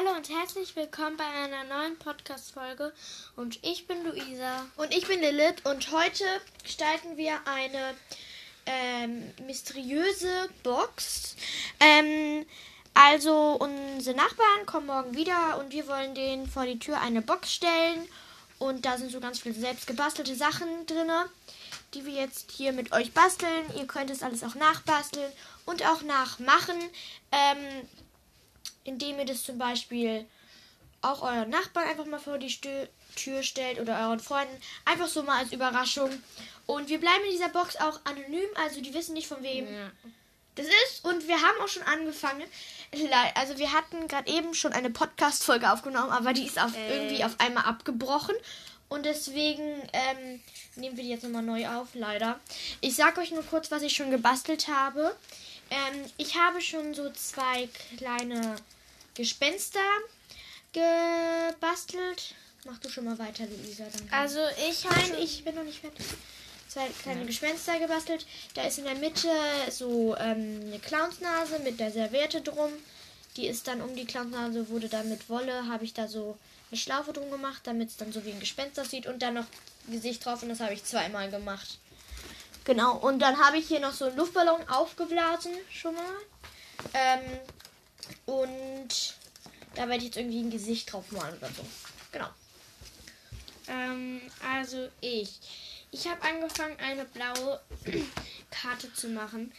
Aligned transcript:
Hallo 0.00 0.16
und 0.16 0.30
herzlich 0.30 0.76
willkommen 0.76 1.18
bei 1.18 1.24
einer 1.24 1.64
neuen 1.64 1.98
Podcast-Folge. 1.98 2.92
Und 3.36 3.58
ich 3.62 3.86
bin 3.86 4.02
Luisa. 4.02 4.64
Und 4.76 4.94
ich 4.94 5.06
bin 5.06 5.20
Lilith. 5.20 5.66
Und 5.66 5.92
heute 5.92 6.24
gestalten 6.62 7.18
wir 7.18 7.34
eine 7.44 7.94
ähm, 8.64 9.30
mysteriöse 9.46 10.48
Box. 10.62 11.36
Ähm, 11.80 12.46
also, 12.94 13.58
unsere 13.60 14.16
Nachbarn 14.16 14.64
kommen 14.64 14.86
morgen 14.86 15.14
wieder 15.14 15.58
und 15.58 15.72
wir 15.72 15.86
wollen 15.86 16.14
denen 16.14 16.48
vor 16.48 16.64
die 16.64 16.78
Tür 16.78 16.98
eine 17.00 17.20
Box 17.20 17.52
stellen. 17.52 18.08
Und 18.58 18.86
da 18.86 18.96
sind 18.96 19.10
so 19.12 19.20
ganz 19.20 19.40
viele 19.40 19.54
selbst 19.54 19.86
gebastelte 19.86 20.34
Sachen 20.34 20.86
drin, 20.86 21.10
die 21.92 22.06
wir 22.06 22.14
jetzt 22.14 22.52
hier 22.52 22.72
mit 22.72 22.92
euch 22.92 23.12
basteln. 23.12 23.66
Ihr 23.76 23.86
könnt 23.86 24.08
es 24.08 24.22
alles 24.22 24.44
auch 24.44 24.54
nachbasteln 24.54 25.30
und 25.66 25.84
auch 25.84 26.00
nachmachen. 26.02 26.78
Ähm, 27.32 27.88
indem 28.84 29.18
ihr 29.18 29.24
das 29.24 29.42
zum 29.42 29.58
Beispiel 29.58 30.26
auch 31.02 31.22
euren 31.22 31.50
Nachbarn 31.50 31.88
einfach 31.88 32.06
mal 32.06 32.18
vor 32.18 32.38
die 32.38 32.50
Stö 32.50 32.86
Tür 33.16 33.42
stellt 33.42 33.80
oder 33.80 34.06
euren 34.06 34.20
Freunden. 34.20 34.54
Einfach 34.84 35.08
so 35.08 35.22
mal 35.22 35.38
als 35.38 35.52
Überraschung. 35.52 36.10
Und 36.66 36.88
wir 36.88 37.00
bleiben 37.00 37.24
in 37.24 37.32
dieser 37.32 37.48
Box 37.48 37.76
auch 37.76 37.98
anonym, 38.04 38.48
also 38.54 38.80
die 38.80 38.94
wissen 38.94 39.14
nicht 39.14 39.26
von 39.26 39.42
wem 39.42 39.66
ja. 39.66 39.90
das 40.54 40.66
ist. 40.66 41.04
Und 41.04 41.26
wir 41.26 41.34
haben 41.34 41.60
auch 41.60 41.68
schon 41.68 41.82
angefangen. 41.82 42.44
Also 43.34 43.58
wir 43.58 43.72
hatten 43.72 44.06
gerade 44.06 44.30
eben 44.30 44.54
schon 44.54 44.72
eine 44.72 44.90
Podcast-Folge 44.90 45.72
aufgenommen, 45.72 46.10
aber 46.10 46.32
die 46.32 46.46
ist 46.46 46.60
auf, 46.60 46.76
äh. 46.76 46.96
irgendwie 46.96 47.24
auf 47.24 47.38
einmal 47.40 47.64
abgebrochen. 47.64 48.36
Und 48.88 49.06
deswegen 49.06 49.82
ähm, 49.92 50.40
nehmen 50.74 50.96
wir 50.96 51.04
die 51.04 51.10
jetzt 51.10 51.22
nochmal 51.22 51.42
neu 51.42 51.68
auf, 51.68 51.88
leider. 51.94 52.40
Ich 52.80 52.96
sage 52.96 53.20
euch 53.20 53.30
nur 53.30 53.44
kurz, 53.44 53.70
was 53.70 53.82
ich 53.82 53.94
schon 53.94 54.10
gebastelt 54.10 54.68
habe. 54.68 55.16
Ähm, 55.70 56.04
ich 56.16 56.36
habe 56.36 56.60
schon 56.60 56.94
so 56.94 57.10
zwei 57.10 57.68
kleine 57.96 58.56
Gespenster 59.14 59.80
gebastelt. 60.72 62.34
Mach 62.64 62.78
du 62.78 62.88
schon 62.90 63.04
mal 63.04 63.18
weiter, 63.18 63.44
Luisa. 63.46 63.84
Danke. 63.84 64.12
Also 64.12 64.40
ich 64.68 64.84
habe. 64.84 65.00
Nein, 65.00 65.22
ich 65.22 65.44
bin 65.44 65.54
noch 65.54 65.64
nicht 65.64 65.80
fertig. 65.80 66.04
Zwei 66.68 66.88
kleine 67.02 67.20
ja. 67.20 67.26
Gespenster 67.26 67.78
gebastelt. 67.78 68.26
Da 68.54 68.62
ist 68.62 68.78
in 68.78 68.84
der 68.84 68.94
Mitte 68.94 69.28
so 69.70 70.16
ähm, 70.16 70.60
eine 70.66 70.78
Clownsnase 70.78 71.58
mit 71.60 71.80
der 71.80 71.90
Serviette 71.90 72.42
drum. 72.42 72.70
Die 73.36 73.46
ist 73.46 73.66
dann 73.66 73.80
um 73.80 73.96
die 73.96 74.04
Clownsnase, 74.04 74.68
wurde 74.68 74.88
dann 74.88 75.08
mit 75.08 75.28
Wolle, 75.28 75.66
habe 75.68 75.84
ich 75.84 75.94
da 75.94 76.06
so 76.06 76.36
eine 76.70 76.78
Schlaufe 76.78 77.12
drum 77.12 77.30
gemacht, 77.30 77.62
damit 77.64 77.88
es 77.88 77.96
dann 77.96 78.12
so 78.12 78.24
wie 78.24 78.32
ein 78.32 78.40
Gespenst 78.40 78.78
aussieht. 78.78 79.06
Und 79.06 79.20
dann 79.22 79.34
noch 79.34 79.46
Gesicht 79.88 80.24
drauf 80.24 80.42
und 80.42 80.48
das 80.48 80.60
habe 80.60 80.74
ich 80.74 80.84
zweimal 80.84 81.30
gemacht. 81.30 81.78
Genau, 82.70 82.98
und 82.98 83.18
dann 83.18 83.36
habe 83.36 83.58
ich 83.58 83.66
hier 83.66 83.80
noch 83.80 83.92
so 83.92 84.04
einen 84.04 84.16
Luftballon 84.16 84.68
aufgeblasen, 84.68 85.50
schon 85.72 85.92
mal. 85.92 86.14
Ähm, 86.94 87.20
und 88.26 89.16
da 89.74 89.88
werde 89.88 89.96
ich 89.96 90.04
jetzt 90.04 90.16
irgendwie 90.16 90.38
ein 90.38 90.50
Gesicht 90.50 90.92
drauf 90.92 91.10
malen 91.10 91.36
oder 91.36 91.48
so. 91.48 91.66
Genau. 92.12 92.28
Ähm, 93.66 94.20
also 94.48 94.88
ich. 95.00 95.40
Ich 95.90 96.06
habe 96.06 96.22
angefangen, 96.22 96.76
eine 96.78 97.06
blaue 97.06 97.60
Karte 98.52 98.94
zu 98.94 99.08
machen. 99.08 99.52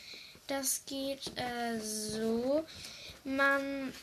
Das 0.47 0.83
geht 0.85 1.37
äh, 1.37 1.81
so. 1.81 2.65
Man 3.25 3.93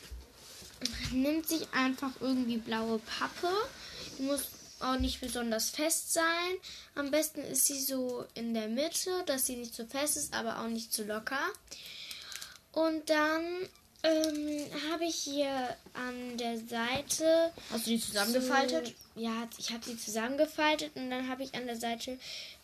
nimmt 1.11 1.47
sich 1.47 1.67
einfach 1.73 2.11
irgendwie 2.19 2.57
blaue 2.57 2.99
Pappe. 2.99 3.51
Die 4.19 4.21
muss 4.21 4.49
auch 4.81 4.99
nicht 4.99 5.21
besonders 5.21 5.69
fest 5.69 6.13
sein. 6.13 6.55
Am 6.95 7.11
besten 7.11 7.41
ist 7.41 7.65
sie 7.65 7.79
so 7.79 8.25
in 8.33 8.53
der 8.53 8.67
Mitte, 8.67 9.23
dass 9.25 9.45
sie 9.45 9.55
nicht 9.55 9.73
zu 9.73 9.85
fest 9.85 10.17
ist, 10.17 10.33
aber 10.33 10.59
auch 10.59 10.67
nicht 10.67 10.93
zu 10.93 11.03
locker. 11.03 11.41
Und 12.71 13.09
dann 13.09 13.43
ähm, 14.03 14.65
habe 14.91 15.05
ich 15.05 15.15
hier 15.15 15.75
an 15.93 16.37
der 16.37 16.57
Seite. 16.57 17.51
Hast 17.69 17.85
du 17.85 17.91
die 17.91 17.99
zusammengefaltet? 17.99 18.95
So, 19.15 19.21
ja, 19.21 19.47
ich 19.57 19.71
habe 19.71 19.83
sie 19.83 19.97
zusammengefaltet 19.97 20.91
und 20.95 21.09
dann 21.09 21.27
habe 21.27 21.43
ich 21.43 21.53
an 21.53 21.65
der 21.65 21.75
Seite 21.75 22.17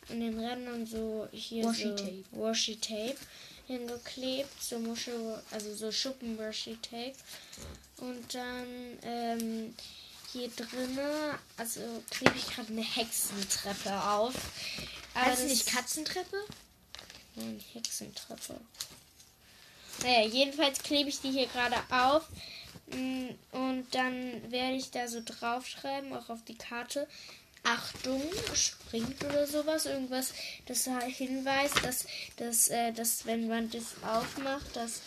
an 0.09 0.19
den 0.19 0.39
Rändern 0.39 0.85
so 0.85 1.27
hier 1.31 1.65
Washi 1.65 1.95
Tape, 1.95 2.23
so 2.31 2.41
Washi 2.41 2.75
Tape 2.77 3.17
hingeklebt, 3.67 4.63
so 4.63 4.79
Muschel, 4.79 5.41
also 5.51 5.73
so 5.73 5.91
Schuppen 5.91 6.37
Washi 6.37 6.77
Tape. 6.81 7.15
Und 7.97 8.33
dann 8.33 8.67
ähm, 9.03 9.75
hier 10.35 10.49
drinne, 10.49 11.39
also 11.55 11.79
klebe 12.09 12.35
ich 12.37 12.47
gerade 12.47 12.67
eine 12.67 12.83
Hexentreppe 12.83 14.03
auf. 14.03 14.33
Aber 15.13 15.29
das 15.29 15.39
ist 15.39 15.49
nicht 15.49 15.67
Katzentreppe? 15.67 16.37
Nein, 17.35 17.63
Hexentreppe. 17.73 18.59
Naja, 20.03 20.27
jedenfalls 20.27 20.79
klebe 20.79 21.09
ich 21.09 21.21
die 21.21 21.31
hier 21.31 21.47
gerade 21.47 21.77
auf. 21.89 22.27
Mm, 22.87 23.29
und 23.51 23.87
dann 23.95 24.51
werde 24.51 24.75
ich 24.75 24.91
da 24.91 25.07
so 25.07 25.21
draufschreiben, 25.23 26.13
auch 26.13 26.29
auf 26.29 26.43
die 26.43 26.57
Karte. 26.57 27.07
Achtung, 27.63 28.21
springt 28.53 29.23
oder 29.23 29.47
sowas. 29.47 29.85
Irgendwas, 29.85 30.33
das 30.65 30.89
hinweist, 31.07 31.83
dass, 31.83 32.05
dass, 32.35 32.67
äh, 32.67 32.91
dass 32.91 33.25
wenn 33.25 33.47
man 33.47 33.69
das 33.69 33.95
aufmacht, 34.03 34.75
dass 34.75 35.01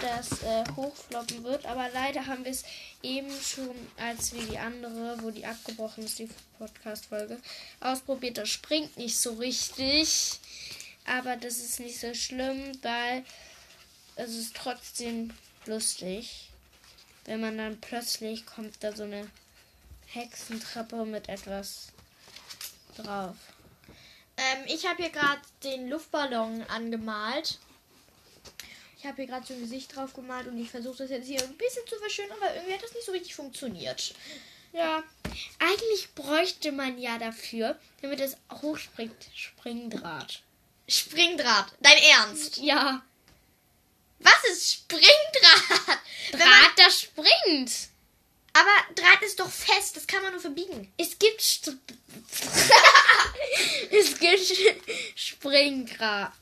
das 0.00 0.42
äh, 0.42 0.64
hochfloppen 0.76 1.44
wird. 1.44 1.66
Aber 1.66 1.88
leider 1.90 2.26
haben 2.26 2.44
wir 2.44 2.52
es 2.52 2.64
eben 3.02 3.30
schon, 3.42 3.74
als 3.98 4.32
wir 4.32 4.42
die 4.42 4.58
andere, 4.58 5.22
wo 5.22 5.30
die 5.30 5.46
abgebrochen 5.46 6.04
ist, 6.04 6.18
die 6.18 6.28
Podcast-Folge, 6.58 7.38
ausprobiert. 7.80 8.38
Das 8.38 8.48
springt 8.48 8.96
nicht 8.96 9.18
so 9.18 9.34
richtig. 9.34 10.40
Aber 11.06 11.36
das 11.36 11.58
ist 11.58 11.80
nicht 11.80 11.98
so 11.98 12.14
schlimm, 12.14 12.72
weil 12.82 13.24
es 14.16 14.34
ist 14.34 14.56
trotzdem 14.56 15.32
lustig. 15.66 16.50
Wenn 17.24 17.40
man 17.40 17.58
dann 17.58 17.80
plötzlich 17.80 18.46
kommt 18.46 18.82
da 18.82 18.94
so 18.94 19.04
eine 19.04 19.28
Hexentreppe 20.06 21.04
mit 21.04 21.28
etwas 21.28 21.92
drauf. 22.96 23.36
Ähm, 24.36 24.64
ich 24.66 24.86
habe 24.86 25.02
hier 25.02 25.12
gerade 25.12 25.40
den 25.62 25.88
Luftballon 25.88 26.62
angemalt. 26.64 27.58
Ich 29.00 29.06
habe 29.06 29.16
hier 29.16 29.28
gerade 29.28 29.46
so 29.46 29.54
ein 29.54 29.62
Gesicht 29.62 29.96
drauf 29.96 30.12
gemalt 30.12 30.46
und 30.46 30.60
ich 30.60 30.70
versuche 30.70 30.98
das 30.98 31.10
jetzt 31.10 31.26
hier 31.26 31.42
ein 31.42 31.56
bisschen 31.56 31.86
zu 31.86 31.96
verschönern, 31.96 32.36
aber 32.38 32.54
irgendwie 32.54 32.74
hat 32.74 32.82
das 32.82 32.92
nicht 32.92 33.06
so 33.06 33.12
richtig 33.12 33.34
funktioniert. 33.34 34.14
Ja, 34.74 35.02
eigentlich 35.58 36.14
bräuchte 36.14 36.70
man 36.70 36.98
ja 36.98 37.16
dafür, 37.16 37.78
damit 38.02 38.20
es 38.20 38.36
hochspringt, 38.60 39.16
Springdraht. 39.34 40.42
Springdraht, 40.86 41.72
dein 41.80 41.96
Ernst? 41.96 42.58
Ja. 42.58 43.02
Was 44.18 44.44
ist 44.52 44.70
Springdraht? 44.70 45.98
Draht, 46.32 46.72
das 46.76 47.00
springt. 47.00 47.72
Aber 48.52 48.94
Draht 48.94 49.22
ist 49.22 49.40
doch 49.40 49.50
fest, 49.50 49.96
das 49.96 50.06
kann 50.06 50.22
man 50.22 50.32
nur 50.32 50.42
verbiegen. 50.42 50.92
Es 50.98 51.18
gibt 51.18 51.40
St 51.40 51.70
es 53.90 54.18
gibt 54.18 54.58
Springdraht. 55.14 56.32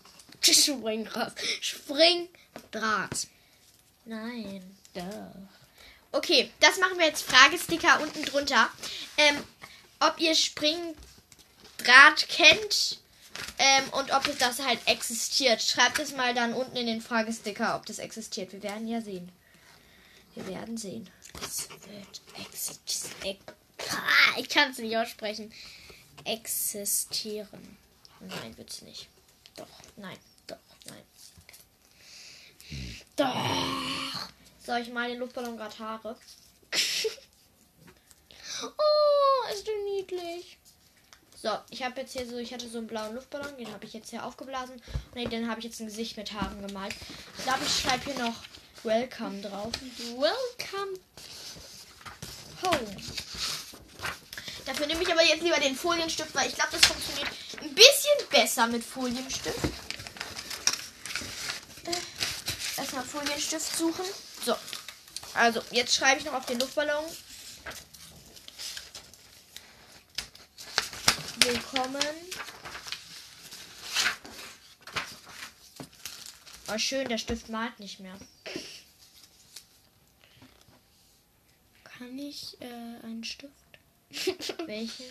Springdraht. 0.41 1.35
Spring 1.61 2.29
Draht. 2.71 3.27
Nein. 4.05 4.77
Doch. 4.95 5.59
Okay, 6.13 6.51
das 6.61 6.79
machen 6.79 6.99
wir 6.99 7.07
jetzt 7.07 7.23
Fragesticker 7.23 8.01
unten 8.01 8.25
drunter. 8.25 8.71
Ähm, 9.17 9.37
ob 10.01 10.19
ihr 10.21 10.35
Springdraht 10.35 10.97
kennt 12.29 12.99
ähm, 13.59 13.85
und 13.93 14.13
ob 14.13 14.39
das 14.39 14.65
halt 14.65 14.81
existiert. 14.87 15.63
Schreibt 15.63 15.99
es 15.99 16.15
mal 16.15 16.35
dann 16.35 16.55
unten 16.55 16.77
in 16.77 16.87
den 16.87 17.03
Fragesticker, 17.03 17.77
ob 17.77 17.87
das 17.87 17.99
existiert. 17.99 18.53
Wir 18.53 18.63
werden 18.63 18.89
ja 18.89 19.01
sehen. 19.01 19.31
Wir 20.35 20.47
werden 20.47 20.77
sehen. 20.77 21.11
Es 21.43 21.69
wird 21.69 22.21
existieren. 22.41 23.37
Ah, 23.91 24.39
ich 24.39 24.49
kann 24.49 24.71
es 24.71 24.79
nicht 24.79 24.97
aussprechen. 24.97 25.53
Existieren. 26.25 27.77
Nein, 28.21 28.57
wird 28.57 28.71
es 28.71 28.83
nicht. 28.83 29.09
Doch, 29.57 29.69
nein. 29.97 30.19
Doch. 33.17 34.29
Soll 34.65 34.79
ich 34.81 34.91
mal 34.91 35.09
den 35.09 35.19
Luftballon 35.19 35.57
gerade 35.57 35.79
Haare? 35.79 36.17
oh, 38.63 39.53
ist 39.53 39.67
du 39.67 39.73
niedlich. 39.85 40.59
So, 41.41 41.51
ich 41.71 41.83
habe 41.85 42.01
jetzt 42.01 42.13
hier 42.13 42.27
so, 42.27 42.37
ich 42.37 42.53
hatte 42.53 42.69
so 42.69 42.79
einen 42.79 42.89
blauen 42.89 43.15
Luftballon, 43.15 43.57
den 43.57 43.73
habe 43.73 43.85
ich 43.85 43.93
jetzt 43.93 44.11
hier 44.11 44.25
aufgeblasen. 44.25 44.83
Und 45.15 45.33
den 45.33 45.49
habe 45.49 45.61
ich 45.61 45.67
jetzt 45.67 45.81
ein 45.81 45.87
Gesicht 45.87 46.17
mit 46.17 46.33
Haaren 46.33 46.67
gemalt. 46.67 46.95
Ich 47.39 47.45
glaube, 47.45 47.61
ich 47.65 47.81
schreibe 47.81 48.05
hier 48.05 48.25
noch 48.25 48.35
Welcome 48.83 49.41
drauf. 49.41 49.73
Welcome 50.17 50.99
home. 52.63 52.97
Dafür 54.67 54.87
nehme 54.87 55.03
ich 55.03 55.11
aber 55.11 55.25
jetzt 55.25 55.43
lieber 55.43 55.59
den 55.61 55.75
Folienstift, 55.75 56.35
weil 56.35 56.49
ich 56.49 56.55
glaube, 56.55 56.73
das 56.73 56.87
funktioniert 56.87 57.29
ein 57.63 57.75
bisschen 57.75 58.29
besser 58.31 58.67
mit 58.67 58.85
Folienstift 58.85 59.59
Folienstift 63.09 63.77
suchen. 63.77 64.05
So. 64.45 64.55
Also, 65.35 65.63
jetzt 65.71 65.95
schreibe 65.95 66.21
ich 66.21 66.27
noch 66.27 66.35
auf 66.35 66.47
den 66.47 66.59
Luftballon. 66.59 67.05
Willkommen. 71.41 72.03
Oh, 76.71 76.79
schön, 76.79 77.09
der 77.09 77.19
Stift 77.19 77.49
malt 77.49 77.79
nicht 77.81 78.01
mehr. 78.01 78.19
Kann 81.85 82.19
ich 82.19 82.61
äh, 82.61 82.67
einen 82.67 83.25
Stift? 83.25 83.55
Welchen? 84.67 85.07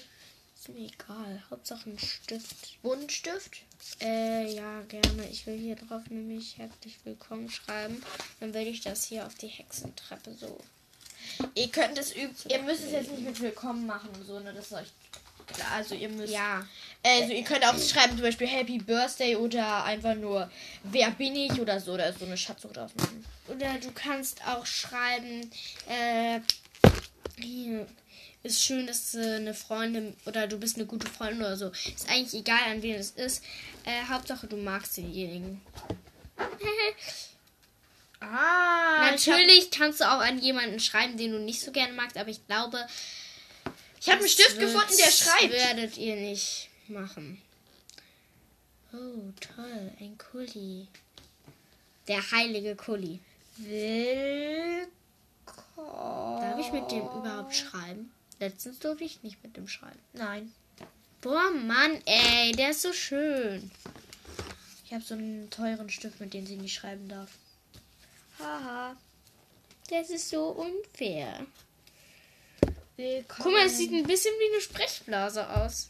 Ist 0.67 0.75
mir 0.75 0.87
egal. 0.87 1.43
Hauptsache 1.49 1.89
ein 1.89 1.97
Stift. 1.97 2.81
Buntstift? 2.81 3.61
Äh, 4.01 4.53
ja, 4.53 4.81
gerne. 4.89 5.25
Ich 5.31 5.47
will 5.47 5.57
hier 5.57 5.77
drauf 5.77 6.01
nämlich 6.09 6.57
herzlich 6.57 6.97
willkommen 7.05 7.49
schreiben. 7.49 8.03
Dann 8.41 8.53
will 8.53 8.67
ich 8.67 8.81
das 8.81 9.05
hier 9.05 9.25
auf 9.25 9.35
die 9.35 9.47
Hexentreppe 9.47 10.33
so. 10.33 10.59
Ihr 11.55 11.69
könnt 11.69 11.97
es 11.97 12.13
üben. 12.13 12.35
Ihr 12.49 12.61
müsst 12.63 12.83
es 12.83 12.91
jetzt 12.91 13.11
nicht 13.11 13.23
mit 13.23 13.39
Willkommen 13.39 13.85
machen 13.85 14.09
und 14.13 14.25
so, 14.25 14.39
ne? 14.41 14.53
Das 14.53 14.65
ist 14.65 14.73
euch 14.73 14.87
klar. 15.53 15.71
Also 15.71 15.95
ihr 15.95 16.09
müsst. 16.09 16.33
Ja. 16.33 16.67
Also 17.01 17.31
ihr 17.31 17.43
könnt 17.43 17.65
auch 17.65 17.79
schreiben, 17.79 18.13
zum 18.13 18.23
Beispiel 18.23 18.47
Happy 18.47 18.79
Birthday 18.79 19.37
oder 19.37 19.85
einfach 19.85 20.15
nur 20.15 20.51
Wer 20.83 21.11
bin 21.11 21.33
ich 21.37 21.61
oder 21.61 21.79
so. 21.79 21.95
Da 21.95 22.07
ist 22.07 22.19
so 22.19 22.25
eine 22.25 22.35
Schatzsuche 22.35 22.73
drauf 22.73 22.93
machen. 22.95 23.23
Oder 23.47 23.77
du 23.79 23.91
kannst 23.93 24.45
auch 24.45 24.65
schreiben, 24.65 25.49
äh, 25.87 26.41
hier 27.39 27.87
ist 28.43 28.63
schön, 28.63 28.87
dass 28.87 29.11
du 29.11 29.35
eine 29.35 29.53
Freundin 29.53 30.15
oder 30.25 30.47
du 30.47 30.57
bist 30.57 30.75
eine 30.77 30.85
gute 30.85 31.07
Freundin 31.07 31.39
oder 31.41 31.57
so. 31.57 31.69
Ist 31.69 32.09
eigentlich 32.09 32.41
egal, 32.41 32.59
an 32.71 32.81
wen 32.81 32.95
es 32.95 33.11
ist. 33.11 33.43
Äh, 33.85 34.03
Hauptsache, 34.09 34.47
du 34.47 34.57
magst 34.57 34.97
denjenigen. 34.97 35.61
Ah, 38.19 39.11
Natürlich 39.11 39.69
kannst 39.69 39.99
du 40.01 40.05
auch 40.05 40.21
an 40.21 40.39
jemanden 40.39 40.79
schreiben, 40.79 41.17
den 41.17 41.33
du 41.33 41.39
nicht 41.39 41.61
so 41.61 41.71
gerne 41.71 41.93
magst, 41.93 42.17
aber 42.17 42.29
ich 42.29 42.45
glaube, 42.47 42.83
Ich 43.99 44.07
habe 44.07 44.17
einen 44.17 44.23
das 44.23 44.31
Stift 44.31 44.57
gefunden, 44.59 44.93
der 44.97 45.11
schreibt. 45.11 45.51
werdet 45.53 45.97
ihr 45.97 46.15
nicht 46.15 46.69
machen. 46.87 47.39
Oh, 48.91 49.31
toll, 49.39 49.91
ein 49.99 50.17
Kuli. 50.17 50.87
Der 52.07 52.31
heilige 52.31 52.75
Kuli. 52.75 53.19
Willkommen. 53.57 54.87
Darf 56.41 56.59
ich 56.59 56.71
mit 56.71 56.89
dem 56.89 57.01
überhaupt 57.03 57.55
schreiben? 57.55 58.11
Letztens 58.39 58.79
durfte 58.79 59.03
ich 59.03 59.23
nicht 59.23 59.43
mit 59.43 59.57
dem 59.57 59.67
schreiben. 59.67 59.99
Nein. 60.13 60.53
Boah, 61.21 61.51
Mann, 61.51 61.99
ey, 62.05 62.51
der 62.51 62.69
ist 62.69 62.83
so 62.83 62.93
schön. 62.93 63.71
Ich 64.85 64.93
habe 64.93 65.03
so 65.03 65.15
einen 65.15 65.49
teuren 65.49 65.89
Stift, 65.89 66.19
mit 66.19 66.33
dem 66.33 66.45
sie 66.45 66.55
nicht 66.55 66.75
schreiben 66.75 67.07
darf. 67.09 67.31
Haha. 68.39 68.95
Das 69.89 70.09
ist 70.09 70.29
so 70.29 70.49
unfair. 70.49 71.45
Willkommen. 72.95 73.39
Guck 73.43 73.53
mal, 73.53 73.65
es 73.65 73.77
sieht 73.77 73.91
ein 73.91 74.05
bisschen 74.05 74.33
wie 74.39 74.53
eine 74.53 74.61
Sprechblase 74.61 75.49
aus. 75.49 75.89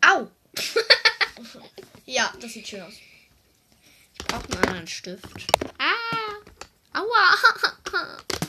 Au! 0.00 0.30
ja, 2.06 2.32
das 2.40 2.52
sieht 2.52 2.68
schön 2.68 2.82
aus. 2.82 2.94
Ich 2.94 4.26
brauche 4.26 4.44
einen 4.44 4.62
anderen 4.64 4.86
Stift. 4.86 5.24
Ah! 5.78 6.98
Aua! 6.98 8.26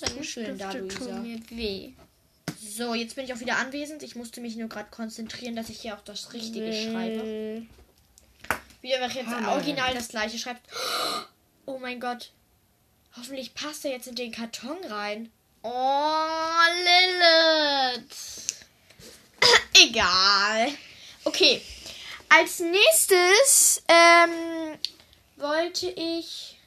Dankeschön, 0.00 0.58
da, 0.58 0.72
Luisa. 0.72 1.22
weh. 1.50 1.92
So, 2.62 2.94
jetzt 2.94 3.16
bin 3.16 3.24
ich 3.24 3.34
auch 3.34 3.40
wieder 3.40 3.56
anwesend. 3.56 4.02
Ich 4.02 4.16
musste 4.16 4.40
mich 4.40 4.56
nur 4.56 4.68
gerade 4.68 4.90
konzentrieren, 4.90 5.56
dass 5.56 5.68
ich 5.68 5.80
hier 5.80 5.94
auch 5.96 6.04
das 6.04 6.32
Richtige 6.32 6.72
schreibe. 6.72 7.26
Äh, 7.26 7.62
Wie 8.80 8.90
er 8.92 9.06
jetzt 9.08 9.26
Hammer. 9.26 9.52
original 9.52 9.94
das 9.94 10.08
gleiche 10.08 10.38
schreibt. 10.38 10.62
Oh 11.66 11.78
mein 11.78 12.00
Gott. 12.00 12.32
Hoffentlich 13.16 13.54
passt 13.54 13.84
er 13.84 13.90
jetzt 13.90 14.06
in 14.06 14.14
den 14.14 14.32
Karton 14.32 14.78
rein. 14.88 15.30
Oh, 15.62 16.62
Lilith! 16.84 18.66
Egal. 19.74 20.68
Okay. 21.24 21.60
Als 22.28 22.60
nächstes 22.60 23.82
ähm, 23.88 24.78
wollte 25.36 25.88
ich 25.90 26.59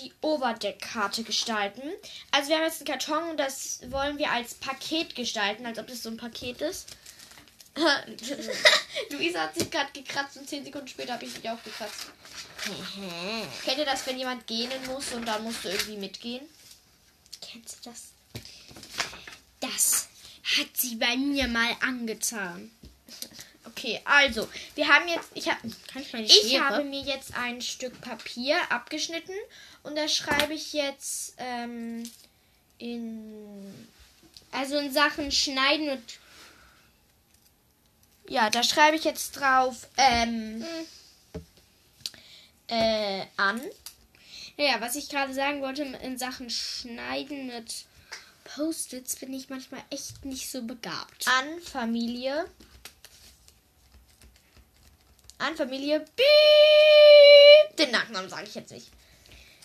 die 0.00 0.12
Overdeckkarte 0.20 1.22
gestalten. 1.22 1.82
Also 2.30 2.48
wir 2.48 2.56
haben 2.56 2.64
jetzt 2.64 2.80
einen 2.80 2.98
Karton 2.98 3.30
und 3.30 3.36
das 3.36 3.80
wollen 3.90 4.18
wir 4.18 4.30
als 4.30 4.54
Paket 4.54 5.14
gestalten, 5.14 5.66
als 5.66 5.78
ob 5.78 5.86
das 5.86 6.02
so 6.02 6.10
ein 6.10 6.16
Paket 6.16 6.60
ist. 6.60 6.88
Luisa 9.10 9.42
hat 9.42 9.54
sich 9.54 9.70
gerade 9.70 9.90
gekratzt 9.92 10.36
und 10.36 10.48
10 10.48 10.64
Sekunden 10.64 10.88
später 10.88 11.14
habe 11.14 11.24
ich 11.24 11.34
mich 11.34 11.48
auch 11.48 11.62
gekratzt. 11.62 12.06
Kennt 13.64 13.78
ihr 13.78 13.84
das, 13.84 14.06
wenn 14.06 14.18
jemand 14.18 14.46
gähnen 14.46 14.84
muss 14.86 15.12
und 15.12 15.26
dann 15.26 15.42
musst 15.42 15.64
du 15.64 15.68
irgendwie 15.68 15.96
mitgehen? 15.96 16.46
Kennst 17.40 17.86
du 17.86 17.90
das? 17.90 18.08
Das 19.60 20.08
hat 20.58 20.76
sie 20.76 20.96
bei 20.96 21.16
mir 21.16 21.48
mal 21.48 21.76
angetan. 21.80 22.70
Okay, 23.80 23.98
also, 24.04 24.46
wir 24.74 24.88
haben 24.88 25.08
jetzt, 25.08 25.30
ich 25.34 25.48
habe 25.48 25.60
Kann 25.90 26.22
ich 26.22 26.44
Ich 26.44 26.60
habe 26.60 26.84
mir 26.84 27.00
jetzt 27.00 27.34
ein 27.34 27.62
Stück 27.62 27.98
Papier 28.02 28.58
abgeschnitten 28.68 29.34
und 29.82 29.96
da 29.96 30.06
schreibe 30.06 30.52
ich 30.52 30.74
jetzt 30.74 31.34
ähm, 31.38 32.02
in. 32.76 33.88
Also 34.52 34.76
in 34.76 34.92
Sachen 34.92 35.32
Schneiden 35.32 35.88
und. 35.88 36.02
Ja, 38.28 38.50
da 38.50 38.62
schreibe 38.62 38.96
ich 38.96 39.04
jetzt 39.04 39.32
drauf 39.32 39.88
ähm, 39.96 40.62
Hm. 40.62 40.86
äh, 42.68 43.24
an. 43.38 43.62
Naja, 44.58 44.80
was 44.80 44.94
ich 44.94 45.08
gerade 45.08 45.32
sagen 45.32 45.62
wollte, 45.62 45.84
in 45.84 46.18
Sachen 46.18 46.50
Schneiden 46.50 47.46
mit 47.46 47.86
Post-its 48.44 49.16
bin 49.16 49.32
ich 49.32 49.48
manchmal 49.48 49.82
echt 49.88 50.26
nicht 50.26 50.50
so 50.50 50.62
begabt. 50.62 51.26
An 51.26 51.62
Familie. 51.62 52.44
An 55.40 55.56
Familie. 55.56 56.00
Piep. 56.00 57.76
Den 57.76 57.90
Nachnamen 57.90 58.28
sage 58.28 58.46
ich 58.46 58.54
jetzt 58.54 58.72
nicht. 58.72 58.88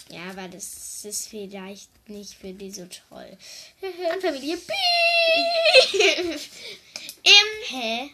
Ja, 0.09 0.29
aber 0.29 0.47
das 0.47 1.03
ist 1.03 1.27
vielleicht 1.27 1.89
nicht 2.07 2.33
für 2.35 2.53
die 2.53 2.71
so 2.71 2.87
toll. 3.09 3.37
An 4.11 4.21
Familie. 4.21 4.57
Piep. 4.57 4.75
Im. 7.23 7.77
Hä? 7.77 8.09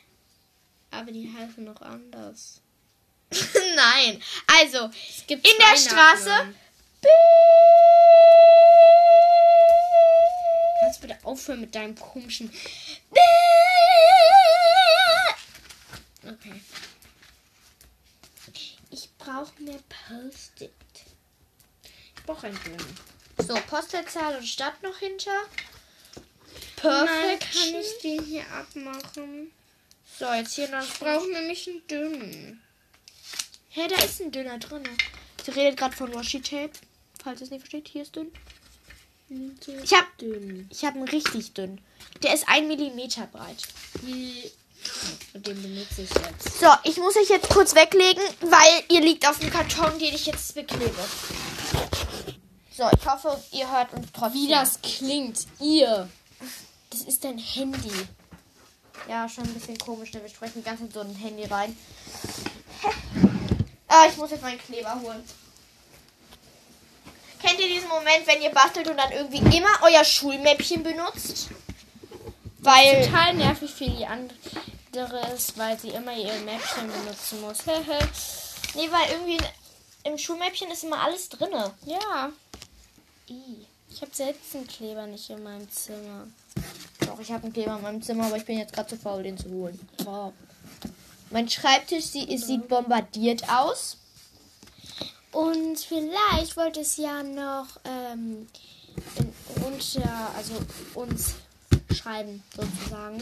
Aber 0.90 1.12
die 1.12 1.32
heißen 1.32 1.64
noch 1.64 1.82
anders. 1.82 2.62
Nein. 3.76 4.22
Also, 4.48 4.90
Es 5.18 5.26
gibt 5.28 5.48
in 5.48 5.58
der 5.58 5.78
Straße. 5.78 6.54
Kannst 10.82 11.04
du 11.04 11.08
bitte 11.08 11.20
aufhören 11.24 11.62
mit 11.62 11.76
deinem 11.76 11.96
komischen. 11.96 12.52
Okay. 16.24 16.62
Brauche 19.32 19.64
mehr 19.64 19.80
Post-it. 19.88 20.72
Ich 21.84 22.24
brauche 22.26 22.48
ein 22.48 22.60
Dünn. 22.66 22.78
So, 23.48 23.54
Postleitzahl 23.70 24.36
und 24.36 24.46
Stadt 24.46 24.84
noch 24.84 24.98
hinter. 24.98 25.32
Perfekt. 26.76 27.48
kann 27.54 27.76
ich 27.80 28.02
den 28.02 28.24
hier 28.26 28.44
abmachen. 28.52 29.52
So, 30.20 30.26
jetzt 30.34 30.56
hier 30.56 30.68
noch. 30.70 30.84
Ich 30.84 31.00
brauche 31.00 31.32
nämlich 31.32 31.70
einen 31.70 31.88
dünnen. 31.88 32.62
Hä, 33.70 33.88
da 33.88 34.04
ist 34.04 34.20
ein 34.22 34.32
dünner 34.32 34.60
drin. 34.60 34.84
Sie 35.46 35.52
redet 35.52 35.80
gerade 35.80 35.96
von 35.96 36.14
Washi 36.14 36.42
Tape. 36.42 36.74
Falls 37.24 37.40
ihr 37.40 37.46
es 37.46 37.52
nicht 37.52 37.62
versteht, 37.62 37.88
hier 37.88 38.02
ist 38.02 38.16
dünn. 38.16 38.34
So 39.62 39.72
Ich 39.82 39.94
hab, 39.94 40.18
dünn. 40.18 40.68
ich 40.70 40.84
hab 40.84 40.96
einen 40.96 41.08
richtig 41.08 41.54
dünn. 41.54 41.80
Der 42.22 42.34
ist 42.34 42.50
ein 42.50 42.68
Millimeter 42.68 43.28
breit. 43.28 43.64
Und 45.34 45.48
den 45.48 45.62
benutze 45.62 46.02
ich 46.02 46.10
jetzt. 46.10 46.60
So, 46.60 46.68
ich 46.84 46.98
muss 46.98 47.16
euch 47.16 47.30
jetzt 47.30 47.50
kurz 47.50 47.76
weglegen, 47.76 48.22
weil 48.42 48.84
ihr 48.90 49.02
liegt 49.02 49.28
auf 49.28 49.40
dem 49.40 49.50
Karton, 49.50 49.98
den 50.00 50.14
ich 50.14 50.26
jetzt 50.26 50.54
beklebe. 50.56 50.94
So, 52.76 52.84
ich 52.98 53.06
hoffe, 53.06 53.42
ihr 53.52 53.72
hört 53.72 53.94
uns 53.94 54.08
trotzdem. 54.14 54.42
Wie 54.42 54.50
das 54.50 54.80
klingt, 54.82 55.46
ihr. 55.60 56.10
Das 56.90 57.02
ist 57.02 57.24
dein 57.24 57.38
Handy. 57.38 57.92
Ja, 59.08 59.28
schon 59.30 59.46
ein 59.46 59.54
bisschen 59.54 59.78
komisch, 59.78 60.14
ne? 60.14 60.22
Wir 60.22 60.30
sprechen 60.30 60.54
die 60.58 60.64
ganze 60.64 60.84
Zeit 60.84 60.94
so 60.94 61.00
ein 61.02 61.16
Handy 61.16 61.46
rein. 61.46 61.78
ah, 63.88 64.06
ich 64.10 64.18
muss 64.18 64.32
jetzt 64.32 64.42
meinen 64.42 64.60
Kleber 64.60 65.00
holen. 65.02 65.24
Kennt 67.42 67.60
ihr 67.60 67.68
diesen 67.68 67.90
Moment, 67.90 68.28
wenn 68.28 68.42
ihr 68.42 68.52
bastelt 68.52 68.88
und 68.88 68.98
dann 68.98 69.12
irgendwie 69.12 69.58
immer 69.58 69.70
euer 69.82 70.04
Schulmäppchen 70.04 70.84
benutzt? 70.84 71.50
Weil. 72.60 73.06
Total 73.06 73.34
nervig 73.34 73.72
für 73.72 73.86
die 73.86 74.06
andere 74.94 75.34
ist, 75.34 75.58
weil 75.58 75.80
sie 75.80 75.90
immer 75.90 76.16
ihr 76.16 76.34
Mäppchen 76.42 76.88
benutzen 76.88 77.42
muss. 77.42 77.60
Nee, 78.74 78.90
weil 78.90 79.12
irgendwie 79.12 79.38
im 80.06 80.18
Schulmäppchen 80.18 80.72
ist 80.72 80.86
immer 80.86 81.02
alles 81.02 81.28
drinne. 81.28 81.74
ja, 81.86 82.32
ich 83.90 84.02
habe 84.02 84.12
selbst 84.14 84.56
einen 84.56 84.68
Kleber 84.68 85.06
nicht 85.08 85.30
in 85.30 85.44
meinem 85.44 85.70
Zimmer. 85.70 86.28
Doch, 87.02 87.20
ich 87.20 87.32
habe 87.32 87.44
einen 87.44 87.54
Kleber 87.54 87.76
in 87.76 87.82
meinem 87.82 88.02
Zimmer, 88.02 88.28
aber 88.28 88.38
ich 88.38 88.46
bin 88.46 88.58
jetzt 88.58 88.74
gerade 88.74 88.88
zu 88.88 88.98
faul, 88.98 89.24
den 89.24 89.38
zu 89.38 89.50
holen. 89.50 89.78
Wow. 90.06 90.32
Mein 91.30 91.50
Schreibtisch 91.50 92.06
sie, 92.06 92.38
sieht 92.38 92.68
bombardiert 92.68 93.44
aus. 93.50 93.98
Und 95.32 95.80
vielleicht 95.80 96.56
wollte 96.58 96.82
es 96.82 96.98
ja 96.98 97.24
noch 97.24 97.68
ähm, 97.86 98.48
in, 99.18 99.34
unter, 99.66 100.32
also 100.36 100.54
uns 100.96 101.36
schreiben 101.94 102.44
sozusagen. 102.56 103.22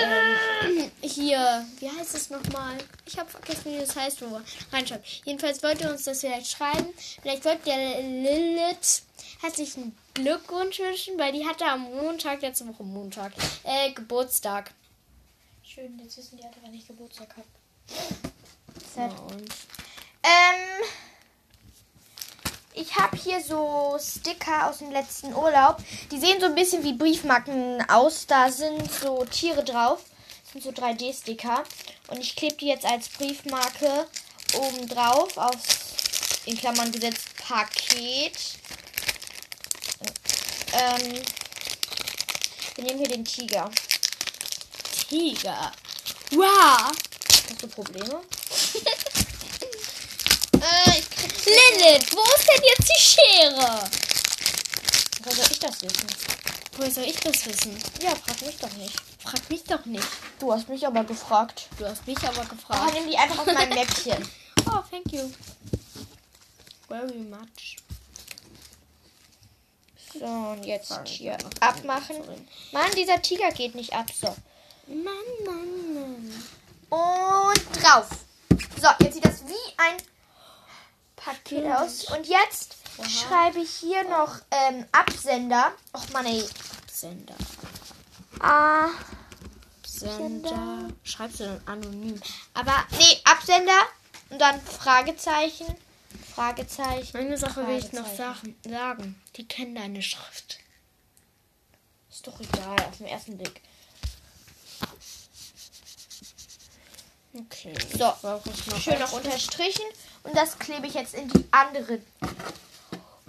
Ähm, 0.00 0.90
hier, 1.00 1.66
wie 1.78 1.90
heißt 1.90 2.14
es 2.14 2.30
nochmal? 2.30 2.76
Ich 3.04 3.18
habe 3.18 3.28
vergessen, 3.30 3.72
wie 3.72 3.78
das 3.78 3.96
heißt, 3.96 4.22
wo 4.22 4.30
wir 4.30 4.42
reinschauen. 4.72 5.02
Jedenfalls 5.24 5.62
wollt 5.62 5.80
ihr 5.80 5.90
uns 5.90 6.04
das 6.04 6.20
vielleicht 6.20 6.50
schreiben. 6.50 6.88
Vielleicht 7.22 7.44
wollt 7.44 7.66
ihr 7.66 7.76
Lilith 8.02 9.02
herzlichen 9.42 9.96
Glückwunsch 10.14 10.78
wünschen, 10.78 11.18
weil 11.18 11.32
die 11.32 11.46
hatte 11.46 11.66
am 11.66 11.82
Montag, 11.82 12.42
letzte 12.42 12.66
Woche 12.66 12.82
Montag, 12.82 13.32
äh, 13.64 13.92
Geburtstag. 13.92 14.72
Schön, 15.62 15.98
jetzt 16.02 16.16
wissen 16.16 16.38
die 16.38 16.44
alle, 16.44 16.54
wann 16.62 16.74
ich 16.74 16.86
Geburtstag 16.86 17.28
habe. 17.36 17.46
Ja, 18.96 19.10
Ähm, 20.22 20.84
ich 22.76 22.94
habe 22.94 23.16
hier 23.16 23.40
so 23.40 23.98
Sticker 23.98 24.68
aus 24.68 24.78
dem 24.78 24.90
letzten 24.92 25.34
Urlaub. 25.34 25.78
Die 26.10 26.18
sehen 26.18 26.40
so 26.40 26.46
ein 26.46 26.54
bisschen 26.54 26.84
wie 26.84 26.92
Briefmarken 26.92 27.82
aus. 27.88 28.26
Da 28.26 28.50
sind 28.52 28.90
so 28.92 29.24
Tiere 29.24 29.64
drauf. 29.64 30.04
Das 30.44 30.52
sind 30.52 30.62
so 30.62 30.82
3D-Sticker. 30.82 31.64
Und 32.08 32.20
ich 32.20 32.36
klebe 32.36 32.56
die 32.56 32.66
jetzt 32.66 32.84
als 32.84 33.08
Briefmarke 33.08 34.06
oben 34.54 34.86
drauf 34.88 35.36
auf, 35.36 35.56
in 36.44 36.56
Klammern 36.56 36.92
gesetzt, 36.92 37.24
Paket. 37.38 38.38
Ähm, 40.72 41.22
wir 42.74 42.84
nehmen 42.84 42.98
hier 42.98 43.08
den 43.08 43.24
Tiger. 43.24 43.70
Tiger. 45.08 45.72
Wow! 46.32 46.92
Hast 47.48 47.62
du 47.62 47.68
Probleme? 47.68 48.20
Äh, 50.58 50.98
ich 50.98 51.05
Lilith, 51.46 52.12
wo 52.14 52.22
ist 52.36 52.48
denn 52.48 52.64
jetzt 52.64 52.88
die 52.88 53.02
Schere? 53.02 53.90
Wo 55.22 55.30
soll 55.30 55.46
ich 55.50 55.58
das 55.58 55.82
wissen? 55.82 56.06
Woher 56.76 56.90
soll 56.90 57.04
ich 57.04 57.16
das 57.16 57.46
wissen? 57.46 57.78
Ja, 58.02 58.14
frag 58.16 58.40
mich 58.42 58.56
doch 58.58 58.72
nicht. 58.72 58.94
Frag 59.22 59.48
mich 59.50 59.64
doch 59.64 59.84
nicht. 59.86 60.06
Du 60.38 60.52
hast 60.52 60.68
mich 60.68 60.86
aber 60.86 61.04
gefragt. 61.04 61.68
Du 61.78 61.86
hast 61.86 62.06
mich 62.06 62.18
aber 62.18 62.42
Oh, 62.44 62.48
gefragt. 62.54 62.94
nimm 62.94 63.08
die 63.08 63.16
einfach 63.16 63.38
auf 63.38 63.46
mein 63.46 63.68
Mäppchen. 63.74 64.28
Oh, 64.66 64.82
thank 64.90 65.10
you. 65.12 65.30
Very 66.88 67.14
much. 67.18 67.76
So, 70.18 70.24
und 70.24 70.64
jetzt 70.64 70.98
hier 71.06 71.36
abmachen. 71.60 72.16
Mann, 72.72 72.90
dieser 72.96 73.20
Tiger 73.22 73.50
geht 73.52 73.74
nicht 73.74 73.92
ab. 73.92 74.06
So. 74.20 74.34
Mann, 74.86 75.04
Mann, 75.44 75.94
Mann. 75.94 76.44
Und 76.90 77.82
drauf. 77.82 78.06
So, 78.80 78.88
jetzt 79.04 79.14
sieht 79.14 79.24
das 79.24 79.40
wie 79.46 79.72
ein 79.78 79.96
Paket 81.26 81.66
aus. 81.66 82.04
Und 82.04 82.26
jetzt 82.28 82.76
Aha. 82.98 83.08
schreibe 83.08 83.58
ich 83.58 83.70
hier 83.70 84.04
noch 84.04 84.38
ähm, 84.50 84.86
Absender. 84.92 85.72
Och 85.92 86.08
Mann, 86.12 86.26
ey. 86.26 86.44
Sender. 86.90 87.34
Ah, 88.38 88.90
Sender. 89.84 90.88
Schreibst 91.02 91.40
du 91.40 91.44
dann 91.44 91.60
anonym? 91.66 92.20
aber 92.54 92.86
nee, 92.92 93.20
Absender. 93.24 93.80
Und 94.30 94.40
dann 94.40 94.60
Fragezeichen. 94.60 95.66
Fragezeichen. 96.34 97.16
Eine 97.16 97.36
Sache 97.38 97.66
will 97.66 97.78
ich 97.78 97.92
noch 97.92 98.06
sagen. 98.06 98.56
sagen. 98.68 99.22
Die 99.36 99.48
kennen 99.48 99.74
deine 99.74 100.02
Schrift. 100.02 100.58
Ist 102.10 102.26
doch 102.26 102.38
egal, 102.40 102.76
auf 102.86 102.98
den 102.98 103.06
ersten 103.06 103.36
Blick. 103.36 103.62
Okay. 107.34 107.74
So, 107.98 108.12
schön 108.78 108.98
noch 108.98 109.12
unterstrichen. 109.12 109.84
Und 110.26 110.36
das 110.36 110.58
klebe 110.58 110.86
ich 110.86 110.94
jetzt 110.94 111.14
in 111.14 111.28
die 111.28 111.44
andere. 111.50 112.00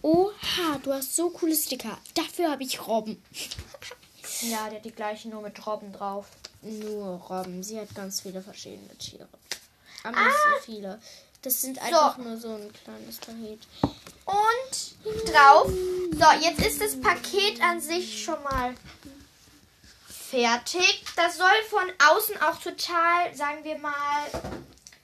Oha, 0.01 0.79
du 0.83 0.93
hast 0.93 1.15
so 1.15 1.29
coole 1.29 1.55
Sticker. 1.55 1.97
Dafür 2.15 2.51
habe 2.51 2.63
ich 2.63 2.85
Robben. 2.87 3.21
Ja, 4.41 4.69
der 4.69 4.77
hat 4.77 4.85
die 4.85 4.91
gleichen, 4.91 5.31
nur 5.31 5.41
mit 5.41 5.65
Robben 5.65 5.91
drauf. 5.91 6.27
Nur 6.61 7.15
Robben. 7.27 7.63
Sie 7.63 7.79
hat 7.79 7.95
ganz 7.95 8.21
viele 8.21 8.39
verschiedene 8.43 8.95
Tiere. 8.99 9.27
Aber 10.03 10.15
nicht 10.15 10.35
so 10.35 10.63
viele. 10.63 11.01
Das 11.41 11.59
sind 11.59 11.79
einfach 11.81 12.17
nur 12.17 12.37
so 12.37 12.49
ein 12.49 12.71
kleines 12.83 13.17
Paket. 13.17 13.61
Und 14.25 15.31
drauf. 15.33 15.71
So, 15.71 16.45
jetzt 16.45 16.63
ist 16.63 16.81
das 16.81 17.01
Paket 17.01 17.59
an 17.63 17.81
sich 17.81 18.23
schon 18.23 18.41
mal 18.43 18.75
fertig. 20.07 21.03
Das 21.15 21.37
soll 21.37 21.47
von 21.69 21.89
außen 22.11 22.39
auch 22.41 22.59
total, 22.59 23.33
sagen 23.33 23.63
wir 23.63 23.79
mal, 23.79 23.93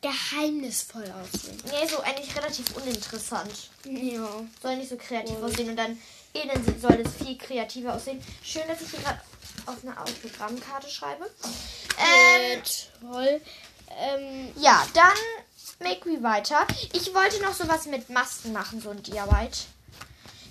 Geheimnisvoll 0.03 1.11
aussehen. 1.11 1.57
nee, 1.65 1.87
so 1.87 1.99
eigentlich 2.01 2.35
relativ 2.35 2.75
uninteressant. 2.75 3.69
Ja. 3.85 4.27
Soll 4.61 4.77
nicht 4.77 4.89
so 4.89 4.97
kreativ 4.97 5.35
Voll. 5.37 5.49
aussehen 5.49 5.69
und 5.69 5.75
dann 5.77 5.97
innen 6.33 6.79
soll 6.79 7.01
es 7.05 7.13
viel 7.23 7.37
kreativer 7.37 7.93
aussehen. 7.95 8.23
Schön, 8.43 8.67
dass 8.67 8.81
ich 8.81 8.89
hier 8.91 8.99
gerade 8.99 9.21
auf 9.65 9.77
eine 9.83 9.99
Autogrammkarte 9.99 10.89
schreibe. 10.89 11.29
Ähm, 11.97 12.59
Äh, 12.59 12.61
toll. 13.01 13.41
Ähm, 13.97 14.51
ja, 14.57 14.85
dann 14.93 15.17
make 15.79 16.05
we 16.05 16.21
weiter. 16.23 16.65
Ich 16.93 17.13
wollte 17.13 17.41
noch 17.41 17.53
sowas 17.53 17.85
mit 17.85 18.09
Masken 18.09 18.51
machen, 18.53 18.81
so 18.81 18.89
ein 18.89 19.01
Diarbeit. 19.03 19.65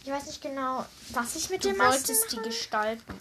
Ich 0.04 0.10
weiß 0.10 0.26
nicht 0.26 0.42
genau, 0.42 0.84
was 1.10 1.36
ich 1.36 1.50
mit 1.50 1.62
du 1.64 1.68
den 1.68 1.76
Masken 1.78 2.08
wolltest 2.08 2.32
die 2.32 2.36
mache. 2.36 2.48
gestalten. 2.48 3.20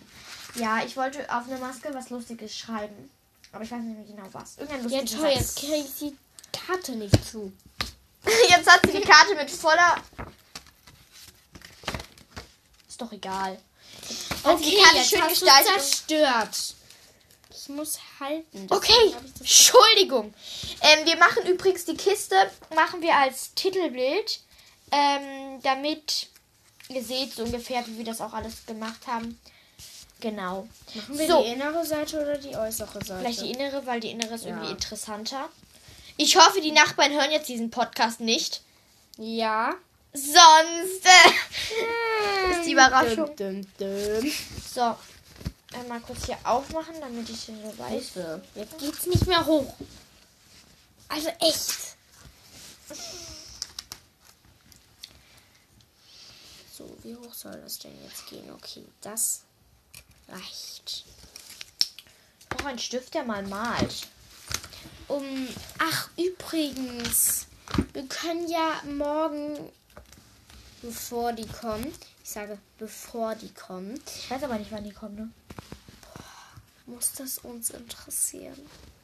Ja, 0.55 0.83
ich 0.85 0.97
wollte 0.97 1.19
auf 1.33 1.45
eine 1.47 1.57
Maske 1.59 1.93
was 1.93 2.09
Lustiges 2.09 2.57
schreiben. 2.57 3.09
Aber 3.51 3.63
ich 3.63 3.71
weiß 3.71 3.79
nicht 3.81 3.97
mehr 3.97 4.05
genau 4.05 4.29
was. 4.31 4.57
Irgendein 4.57 4.83
lustiges 4.83 5.11
toll, 5.19 5.29
jetzt 5.29 5.57
kriege 5.57 5.75
ich 5.75 5.93
die 5.99 6.17
Karte 6.51 6.91
nicht 6.93 7.25
zu. 7.29 7.51
Jetzt 8.49 8.69
hat 8.69 8.81
sie 8.85 8.91
die 8.91 9.01
Karte 9.01 9.33
mit 9.35 9.49
voller. 9.49 9.95
Ist 12.87 13.01
doch 13.01 13.11
egal. 13.11 13.57
Hat 14.43 14.59
sie 14.59 14.65
die 14.71 14.75
Karte 14.77 14.97
jetzt 14.97 15.09
schön 15.09 15.21
hast 15.23 15.41
du 15.41 15.45
gestaltet. 15.45 15.73
zerstört. 15.81 16.75
Ich 17.49 17.69
muss 17.69 17.97
halten. 18.19 18.45
deswegen 18.53 18.73
Okay, 18.73 19.15
das- 19.33 19.39
Entschuldigung. 19.41 20.33
Ähm, 20.81 21.05
wir 21.05 21.17
machen 21.17 21.45
übrigens 21.47 21.85
die 21.85 21.95
Kiste, 21.95 22.35
machen 22.75 23.01
wir 23.01 23.15
als 23.15 23.53
Titelbild, 23.55 24.41
ähm, 24.91 25.59
damit 25.63 26.27
ihr 26.89 27.03
seht 27.03 27.33
so 27.33 27.43
ungefähr, 27.43 27.85
wie 27.87 27.97
wir 27.97 28.05
das 28.05 28.21
auch 28.21 28.33
alles 28.33 28.65
gemacht 28.65 29.07
haben. 29.07 29.39
Genau. 30.21 30.67
Machen 30.95 31.17
wir 31.17 31.27
So. 31.27 31.41
die 31.43 31.49
innere 31.49 31.85
Seite 31.85 32.21
oder 32.21 32.37
die 32.37 32.55
äußere 32.55 33.03
Seite? 33.03 33.19
Vielleicht 33.19 33.41
die 33.41 33.51
innere, 33.51 33.85
weil 33.85 33.99
die 33.99 34.11
innere 34.11 34.35
ist 34.35 34.45
Ja. 34.45 34.51
irgendwie 34.51 34.71
interessanter. 34.71 35.49
Ich 36.17 36.37
hoffe, 36.37 36.61
die 36.61 36.71
Nachbarn 36.71 37.11
hören 37.11 37.31
jetzt 37.31 37.49
diesen 37.49 37.69
Podcast 37.71 38.19
nicht. 38.21 38.61
Ja. 39.17 39.73
Sonst 40.13 41.05
äh, 41.05 42.51
ist 42.51 42.65
die 42.67 42.73
Überraschung. 42.73 43.35
Dum, 43.35 43.61
dum, 43.77 44.21
dum. 44.21 44.31
So, 44.73 44.95
einmal 45.77 45.99
kurz 46.01 46.25
hier 46.25 46.37
aufmachen, 46.43 46.95
damit 46.99 47.29
ich 47.29 47.43
hier 47.43 47.55
so 47.55 47.77
weiß. 47.77 47.89
Hilfe. 47.91 48.43
Jetzt 48.55 48.77
geht's 48.77 49.05
nicht 49.07 49.25
mehr 49.27 49.45
hoch. 49.45 49.73
Also 51.07 51.29
echt. 51.39 51.71
So, 56.77 56.89
wie 57.03 57.15
hoch 57.15 57.33
soll 57.33 57.59
das 57.61 57.79
denn 57.79 57.93
jetzt 58.03 58.27
gehen? 58.27 58.49
Okay, 58.51 58.83
das 59.01 59.41
reicht. 60.31 61.05
Ich 62.39 62.47
brauche 62.49 62.69
einen 62.69 62.79
Stift, 62.79 63.13
der 63.13 63.23
mal 63.23 63.43
malt. 63.43 64.07
Um, 65.07 65.47
ach, 65.77 66.09
übrigens, 66.17 67.47
wir 67.93 68.05
können 68.07 68.49
ja 68.49 68.81
morgen, 68.89 69.69
bevor 70.81 71.33
die 71.33 71.47
kommen, 71.47 71.93
ich 72.23 72.29
sage, 72.29 72.57
bevor 72.77 73.35
die 73.35 73.53
kommen, 73.53 74.01
Ich 74.05 74.31
weiß 74.31 74.43
aber 74.43 74.57
nicht, 74.57 74.71
wann 74.71 74.83
die 74.83 74.93
kommen, 74.93 75.15
ne? 75.15 75.29
muss 76.85 77.13
das 77.13 77.37
uns 77.39 77.69
interessieren. 77.69 78.59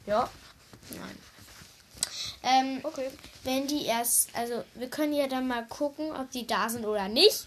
Ja. 0.06 0.30
Nein. 0.90 1.18
Ähm, 2.44 2.80
Okay. 2.84 3.10
wenn 3.44 3.68
die 3.68 3.86
erst, 3.86 4.34
also 4.36 4.64
wir 4.76 4.90
können 4.90 5.14
ja 5.14 5.28
dann 5.28 5.48
mal 5.48 5.66
gucken, 5.68 6.12
ob 6.12 6.30
die 6.32 6.46
da 6.48 6.70
sind 6.70 6.86
oder 6.86 7.08
nicht. 7.08 7.46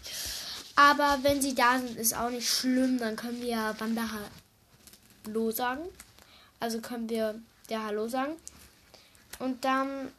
Aber 0.81 1.19
wenn 1.21 1.39
sie 1.39 1.53
da 1.53 1.77
sind, 1.77 1.95
ist 1.95 2.17
auch 2.17 2.31
nicht 2.31 2.49
schlimm. 2.49 2.97
Dann 2.97 3.15
können 3.15 3.39
wir 3.39 3.49
ja 3.49 3.79
Wanda 3.79 4.01
Hallo 5.27 5.51
sagen. 5.51 5.83
Also 6.59 6.81
können 6.81 7.07
wir 7.07 7.39
der 7.69 7.83
Hallo 7.83 8.07
sagen. 8.07 8.33
Und 9.37 9.63
dann, 9.63 10.11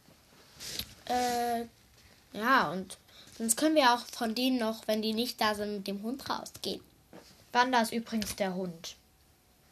äh, 1.07 1.65
ja, 2.33 2.71
und 2.71 2.97
sonst 3.37 3.57
können 3.57 3.75
wir 3.75 3.93
auch 3.93 4.07
von 4.07 4.37
denen 4.37 4.59
noch, 4.59 4.87
wenn 4.87 5.03
die 5.03 5.15
nicht 5.15 5.41
da 5.41 5.57
sind, 5.57 5.79
mit 5.79 5.89
dem 5.89 6.01
Hund 6.05 6.31
rausgehen. 6.31 6.81
Wanda 7.51 7.83
ist 7.83 7.93
übrigens 7.93 8.37
der 8.37 8.55
Hund. 8.55 8.95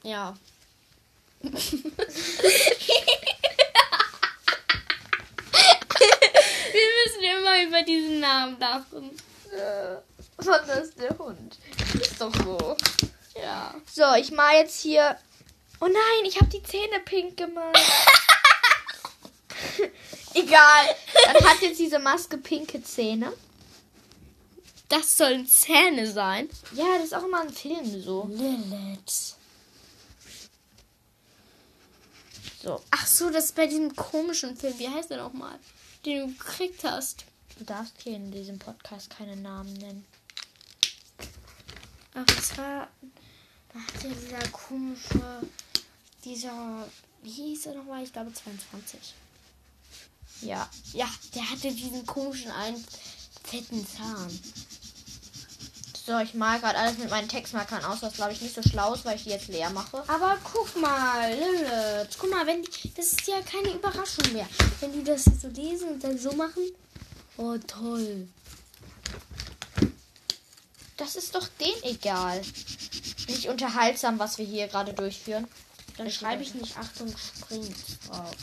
Ja. 0.03 0.37
wir 1.41 1.53
müssen 1.53 1.93
immer 7.23 7.63
über 7.63 7.83
diesen 7.85 8.19
Namen 8.19 8.59
lachen. 8.59 9.13
Wanda 10.47 10.75
ist 10.75 10.99
der 10.99 11.17
Hund. 11.19 11.59
Ist 11.95 12.21
doch 12.21 12.35
so. 12.35 12.77
Ja. 13.41 13.75
So, 13.91 14.15
ich 14.19 14.31
mal 14.33 14.57
jetzt 14.57 14.81
hier. 14.81 15.17
Oh 15.81 15.87
nein, 15.87 16.25
ich 16.25 16.37
habe 16.37 16.51
die 16.51 16.63
Zähne 16.63 17.01
pink 17.05 17.37
gemalt. 17.37 17.77
Egal. 20.35 20.97
Dann 21.25 21.49
hat 21.49 21.61
jetzt 21.63 21.79
diese 21.79 21.99
Maske 21.99 22.39
pinke 22.39 22.83
Zähne. 22.83 23.33
Das 24.89 25.17
sollen 25.17 25.47
Zähne 25.47 26.11
sein. 26.11 26.49
Ja, 26.73 26.97
das 26.97 27.07
ist 27.07 27.15
auch 27.15 27.25
immer 27.25 27.43
im 27.43 27.53
Film 27.53 28.03
so. 28.03 28.29
Lilith. 28.31 29.37
So, 32.63 32.83
Ach 32.91 33.07
so, 33.07 33.31
das 33.31 33.47
ist 33.47 33.57
bei 33.57 33.67
diesem 33.67 33.95
komischen 33.97 34.57
Film. 34.57 34.79
Wie 34.79 34.89
heißt 34.89 35.11
der 35.11 35.19
nochmal? 35.19 35.59
Den 36.05 36.27
du 36.27 36.35
gekriegt 36.35 36.85
hast. 36.85 37.25
du 37.59 37.65
darfst 37.65 37.95
hier 38.03 38.17
in 38.17 38.31
diesem 38.31 38.59
Podcast 38.59 39.11
keine 39.11 39.37
Namen 39.37 39.73
nennen. 39.75 40.07
Ach, 42.15 42.39
es 42.39 42.57
war. 42.59 42.89
Da 43.73 43.79
hat 43.81 44.03
ja 44.03 44.11
dieser 44.11 44.49
komische. 44.51 45.43
Dieser. 46.25 46.89
Wie 47.23 47.31
hieß 47.31 47.67
er 47.67 47.75
nochmal? 47.75 48.03
Ich 48.03 48.13
glaube 48.13 48.33
22. 48.33 49.15
Ja. 50.43 50.69
Ja, 50.93 51.09
der 51.35 51.51
hatte 51.51 51.71
diesen 51.73 52.07
komischen 52.07 52.51
einen 52.51 52.85
fetten 53.45 53.87
Zahn. 53.87 54.41
So, 56.07 56.19
ich 56.19 56.35
mal 56.35 56.59
gerade 56.59 56.79
alles 56.79 56.99
mit 56.99 57.11
meinen 57.11 57.29
Textmarkern 57.29 57.85
aus, 57.85 58.03
was 58.03 58.15
glaube 58.15 58.33
ich 58.33 58.41
nicht 58.41 58.55
so 58.55 58.63
schlau 58.63 58.95
ist, 58.95 59.05
weil 59.05 59.17
ich 59.17 59.25
die 59.25 59.31
jetzt 59.31 59.49
leer 59.49 59.71
mache. 59.71 60.03
Aber 60.09 60.39
guck 60.43 60.75
mal, 60.81 61.31
Lilith. 61.33 62.17
Guck 62.19 62.31
mal, 62.31 62.47
wenn 62.47 62.63
die. 62.63 62.95
Das 62.97 63.13
ist 63.13 63.27
ja 63.27 63.41
keine 63.43 63.75
Überraschung 63.75 64.33
mehr. 64.33 64.49
Wenn 64.81 64.93
die 64.93 65.05
das 65.05 65.25
so 65.25 65.49
lesen 65.49 65.91
und 65.91 66.03
dann 66.03 66.19
so 66.19 66.33
machen. 66.33 66.63
Oh, 67.37 67.57
toll. 67.67 68.27
Das 71.01 71.17
ist 71.17 71.35
doch 71.35 71.49
denen 71.59 71.83
egal. 71.83 72.43
Nicht 73.27 73.49
unterhaltsam, 73.49 74.19
was 74.19 74.37
wir 74.37 74.45
hier 74.45 74.69
gerade 74.69 74.93
durchführen. 74.93 75.49
Dann 75.97 76.11
schreibe 76.11 76.43
ich 76.43 76.53
nicht 76.55 76.77
Achtung, 76.77 77.11
springt 77.17 77.75
drauf. 78.07 78.37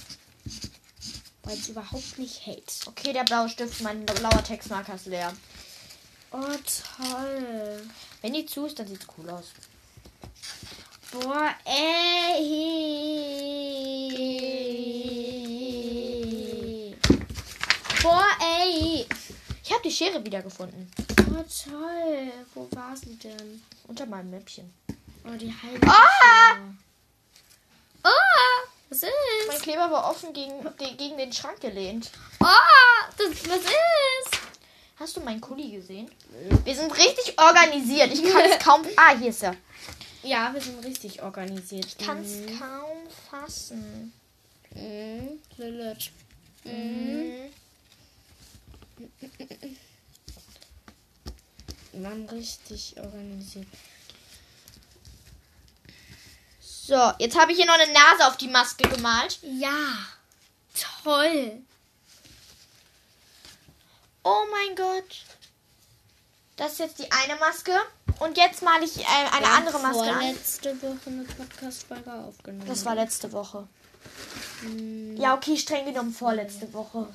Weil 1.43 1.55
es 1.55 1.69
überhaupt 1.69 2.17
nicht 2.17 2.47
hält. 2.47 2.73
Okay, 2.87 3.13
der 3.13 3.25
blaue 3.25 3.47
Stift, 3.47 3.81
mein 3.81 4.03
blauer 4.07 4.43
Textmarker 4.43 4.95
ist 4.95 5.05
leer. 5.05 5.31
Oh, 6.31 6.39
toll. 6.41 7.87
Wenn 8.23 8.33
die 8.33 8.47
zu 8.47 8.65
ist, 8.65 8.79
dann 8.79 8.87
sieht's 8.87 9.05
cool 9.17 9.29
aus. 9.29 9.45
Boah, 11.11 11.53
ey. 11.63 12.07
Boah, 18.01 18.27
ey. 18.41 19.05
Ich 19.63 19.71
habe 19.71 19.83
die 19.83 19.91
Schere 19.91 20.25
wiedergefunden. 20.25 20.91
Oh, 21.19 21.43
toll. 21.69 22.31
Wo 22.53 22.67
war 22.71 22.95
sie 22.95 23.15
denn? 23.17 23.61
Unter 23.87 24.05
meinem 24.05 24.29
Mäppchen. 24.31 24.73
Oh, 25.25 25.35
die 25.35 25.53
halbe. 25.53 25.85
Ah! 25.87 26.57
Oh, 28.03 28.67
was 28.89 29.03
ist? 29.03 29.11
Mein 29.47 29.59
Kleber 29.61 29.91
war 29.91 30.09
offen 30.09 30.33
gegen, 30.33 30.53
gegen 30.97 31.17
den 31.17 31.33
Schrank 31.33 31.59
gelehnt. 31.59 32.09
Oh, 32.39 32.45
das, 33.17 33.27
was 33.49 33.59
ist? 33.59 34.39
Hast 34.99 35.15
du 35.17 35.21
meinen 35.21 35.41
Kuli 35.41 35.71
gesehen? 35.71 36.09
Wir 36.63 36.75
sind 36.75 36.91
richtig 36.97 37.37
organisiert. 37.39 38.11
Ich 38.13 38.23
kann 38.23 38.45
es 38.49 38.59
kaum. 38.63 38.81
Ah, 38.95 39.15
hier 39.17 39.29
ist 39.29 39.43
er. 39.43 39.55
Ja, 40.23 40.53
wir 40.53 40.61
sind 40.61 40.83
richtig 40.83 41.21
organisiert. 41.21 41.85
Ich 41.85 41.97
kann 41.97 42.23
es 42.23 42.45
kaum 42.59 42.97
fassen. 43.29 44.11
Mhm. 44.73 45.39
Lilith. 45.57 46.11
Mhm. 46.63 47.33
Wir 47.33 47.49
waren 52.03 52.27
richtig 52.29 52.95
organisiert. 52.97 53.67
So, 56.59 57.11
jetzt 57.19 57.37
habe 57.37 57.51
ich 57.51 57.57
hier 57.57 57.67
noch 57.67 57.73
eine 57.73 57.91
Nase 57.91 58.27
auf 58.27 58.37
die 58.37 58.47
Maske 58.47 58.87
gemalt. 58.87 59.39
Ja, 59.41 59.97
toll. 61.03 61.61
Oh 64.23 64.43
mein 64.51 64.75
Gott. 64.75 65.23
Das 66.55 66.73
ist 66.73 66.79
jetzt 66.79 66.99
die 66.99 67.11
eine 67.11 67.39
Maske. 67.39 67.73
Und 68.19 68.37
jetzt 68.37 68.63
male 68.63 68.83
ich 68.83 68.99
äh, 68.99 69.03
eine 69.05 69.45
haben 69.45 69.67
andere 69.67 69.79
Maske 69.79 70.01
an. 70.01 70.15
Vorletzte 70.15 70.81
Woche 70.81 70.97
eine 71.07 71.23
Podcast-Folge 71.23 72.13
aufgenommen. 72.13 72.67
Das 72.67 72.83
war 72.85 72.95
letzte 72.95 73.31
Woche. 73.31 73.67
Hm. 74.61 75.17
Ja, 75.17 75.35
okay, 75.35 75.57
streng 75.57 75.85
genommen 75.85 76.13
vorletzte 76.13 76.71
Woche. 76.73 77.07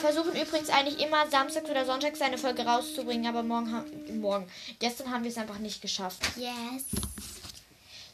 Wir 0.00 0.12
versuchen 0.12 0.40
übrigens 0.40 0.70
eigentlich 0.70 1.00
immer 1.04 1.28
samstags 1.28 1.68
oder 1.68 1.84
sonntags 1.84 2.20
eine 2.20 2.38
Folge 2.38 2.62
rauszubringen, 2.64 3.26
aber 3.26 3.42
morgen 3.42 3.72
haben 3.74 4.20
morgen. 4.20 4.48
Gestern 4.78 5.10
haben 5.10 5.24
wir 5.24 5.30
es 5.32 5.36
einfach 5.38 5.58
nicht 5.58 5.82
geschafft. 5.82 6.22
yes. 6.36 6.84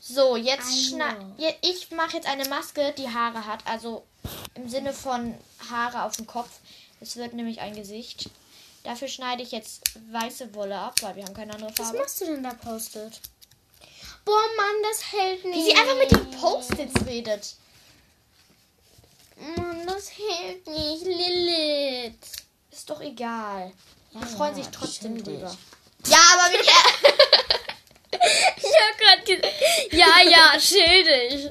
So, 0.00 0.36
jetzt 0.36 0.70
I 0.70 0.88
schneid. 0.88 1.16
know. 1.18 1.34
Je- 1.36 1.54
Ich 1.60 1.90
mache 1.90 2.16
jetzt 2.16 2.26
eine 2.28 2.48
Maske, 2.48 2.94
die 2.96 3.08
Haare 3.08 3.46
hat. 3.46 3.66
Also 3.66 4.04
im 4.54 4.66
Sinne 4.68 4.94
von 4.94 5.34
Haare 5.70 6.04
auf 6.04 6.16
dem 6.16 6.26
Kopf. 6.26 6.48
Es 7.00 7.16
wird 7.16 7.34
nämlich 7.34 7.60
ein 7.60 7.74
Gesicht. 7.76 8.30
Dafür 8.82 9.08
schneide 9.08 9.42
ich 9.42 9.50
jetzt 9.52 9.82
weiße 10.10 10.54
Wolle 10.54 10.78
ab, 10.78 10.94
weil 11.02 11.16
wir 11.16 11.24
haben 11.24 11.34
keine 11.34 11.52
andere 11.54 11.70
Was 11.76 11.86
Farbe. 11.88 11.98
machst 11.98 12.20
du 12.22 12.24
denn 12.26 12.42
da 12.42 12.54
postet? 12.54 13.20
Boah, 14.24 14.40
Mann, 14.56 14.76
das 14.90 15.12
hält 15.12 15.44
nicht. 15.44 15.54
Wie 15.56 15.64
sie 15.64 15.76
einfach 15.76 15.96
mit 15.98 16.10
den 16.10 16.30
Post-its 16.40 17.06
redet. 17.06 17.56
Mann, 19.36 19.86
das 19.86 20.10
hält 20.10 20.66
nicht, 20.66 21.04
Lilith. 21.04 22.14
Ist 22.70 22.88
doch 22.90 23.00
egal. 23.00 23.72
Ja, 24.12 24.20
freuen 24.26 24.56
ja, 24.56 24.62
sich 24.62 24.72
trotzdem 24.72 25.22
drüber. 25.22 25.56
Ja, 26.06 26.18
aber 26.34 26.52
wie 26.52 26.58
Ich 28.56 28.64
hab 28.64 28.98
grad 28.98 29.26
gesagt, 29.26 29.46
ja, 29.92 30.20
ja, 30.30 30.60
schildig. 30.60 31.50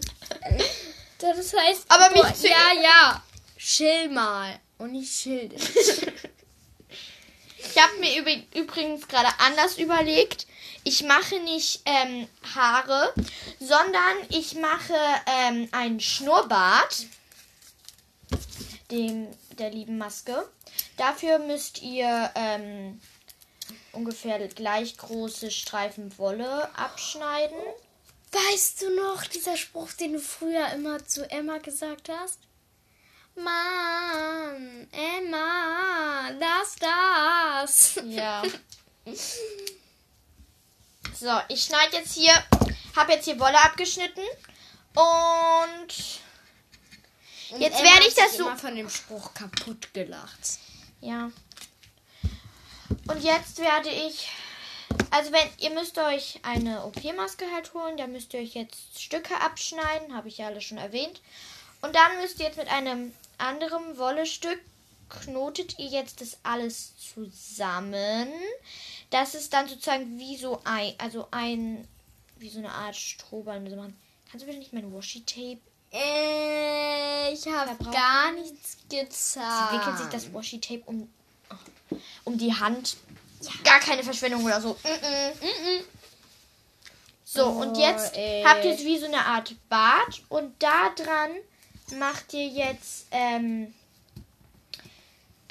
Das 1.20 1.54
heißt, 1.54 1.86
Aber 1.90 2.10
mich 2.12 2.22
boah, 2.22 2.48
ja, 2.50 2.82
ja, 2.82 3.24
chill 3.58 4.10
mal 4.10 4.60
und 4.78 4.94
nicht 4.94 5.14
schildig. 5.14 5.62
Ich 7.58 7.82
habe 7.82 7.94
mir 8.00 8.16
übrig- 8.22 8.48
übrigens 8.56 9.08
gerade 9.08 9.30
anders 9.40 9.78
überlegt. 9.78 10.48
Ich 10.84 11.04
mache 11.04 11.40
nicht 11.40 11.82
ähm, 11.86 12.28
Haare, 12.56 13.14
sondern 13.60 14.18
ich 14.30 14.56
mache 14.56 14.96
ähm, 15.28 15.70
einen 15.72 16.00
Schnurrbart 16.00 17.06
dem, 18.94 19.28
der 19.58 19.72
lieben 19.72 19.98
Maske. 19.98 20.48
Dafür 20.98 21.40
müsst 21.40 21.82
ihr 21.82 22.32
ähm, 22.36 23.02
ungefähr 23.92 24.48
gleich 24.48 24.98
große 24.98 25.52
Streifen 25.52 26.18
Wolle 26.18 26.70
abschneiden. 26.78 27.58
Weißt 28.32 28.82
du 28.82 28.96
noch, 28.96 29.26
dieser 29.26 29.58
Spruch, 29.58 29.92
den 29.94 30.14
du 30.14 30.20
früher 30.20 30.68
immer 30.74 31.06
zu 31.06 31.30
Emma 31.30 31.58
gesagt 31.58 32.10
hast? 32.10 32.40
Mann, 33.36 34.88
Emma, 34.92 36.32
das, 36.40 36.76
das. 36.80 38.02
Ja. 38.06 38.44
So, 41.16 41.30
ich 41.48 41.64
schneide 41.64 41.98
jetzt 41.98 42.14
hier, 42.16 42.34
habe 42.98 43.14
jetzt 43.14 43.26
hier 43.26 43.40
Wolle 43.40 43.58
abgeschnitten 43.64 44.24
und 44.96 46.23
Jetzt 47.58 47.80
Emma 47.80 47.90
werde 47.92 48.08
ich 48.08 48.14
das 48.16 48.38
so- 48.38 48.56
von 48.56 48.76
dem 48.76 48.90
Spruch 48.90 49.34
kaputt 49.34 49.94
gelacht. 49.94 50.60
Ja. 51.02 51.32
Und 53.08 53.24
jetzt 53.24 53.58
werde 53.60 53.90
ich. 53.90 54.30
Also 55.12 55.32
wenn 55.32 55.48
ihr 55.60 55.72
müsst 55.72 55.98
euch 55.98 56.40
eine 56.44 56.84
OP-Maske 56.86 57.46
halt 57.54 57.74
holen, 57.74 57.98
da 57.98 58.08
müsst 58.08 58.34
ihr 58.34 58.40
euch 58.42 58.54
jetzt 58.54 59.02
Stücke 59.02 59.40
abschneiden, 59.42 60.16
habe 60.16 60.28
ich 60.28 60.38
ja 60.40 60.48
alles 60.48 60.64
schon 60.64 60.78
erwähnt. 60.78 61.22
Und 61.82 61.96
dann 61.96 62.18
müsst 62.22 62.40
ihr 62.40 62.46
jetzt 62.46 62.58
mit 62.58 62.68
einem 62.68 63.14
anderen 63.38 63.98
Wollestück 63.98 64.60
knotet 65.10 65.78
ihr 65.78 65.88
jetzt 65.88 66.22
das 66.22 66.38
alles 66.44 66.94
zusammen. 66.98 68.28
Das 69.12 69.36
ist 69.36 69.54
dann 69.54 69.68
sozusagen 69.68 70.18
wie 70.18 70.38
so 70.38 70.62
ein, 70.64 70.94
also 70.98 71.28
ein, 71.32 71.88
wie 72.38 72.50
so 72.50 72.60
eine 72.60 72.72
Art 72.72 72.96
Strohballen 72.96 73.70
so 73.70 73.76
machen. 73.76 73.96
Kannst 74.32 74.44
du 74.44 74.48
bitte 74.48 74.60
nicht 74.60 74.74
mein 74.74 74.92
Washi-Tape? 74.94 75.60
Ich 75.94 77.48
habe 77.48 77.76
gar 77.92 78.32
nichts 78.34 78.78
Sie 78.90 78.98
getan. 78.98 79.74
wickelt 79.80 79.98
sich 80.00 80.08
das 80.08 80.34
Washi-Tape 80.34 80.82
um, 80.86 81.08
um 82.24 82.38
die 82.38 82.54
Hand. 82.54 82.98
Gar 83.64 83.80
keine 83.80 84.04
Verschwendung 84.04 84.44
oder 84.44 84.60
so. 84.62 84.74
Mm 84.84 84.88
-mm. 84.88 85.84
So, 87.26 87.46
Oh, 87.48 87.62
und 87.62 87.78
jetzt 87.78 88.16
ey. 88.16 88.44
habt 88.44 88.64
ihr 88.66 88.74
es 88.74 88.80
wie 88.82 88.98
so 88.98 89.06
eine 89.06 89.26
Art 89.26 89.56
Bart 89.70 90.22
und 90.30 90.54
da 90.62 90.90
dran 90.96 91.32
macht 91.98 92.34
ihr 92.34 92.48
jetzt 92.48 93.08
ähm, 93.12 93.74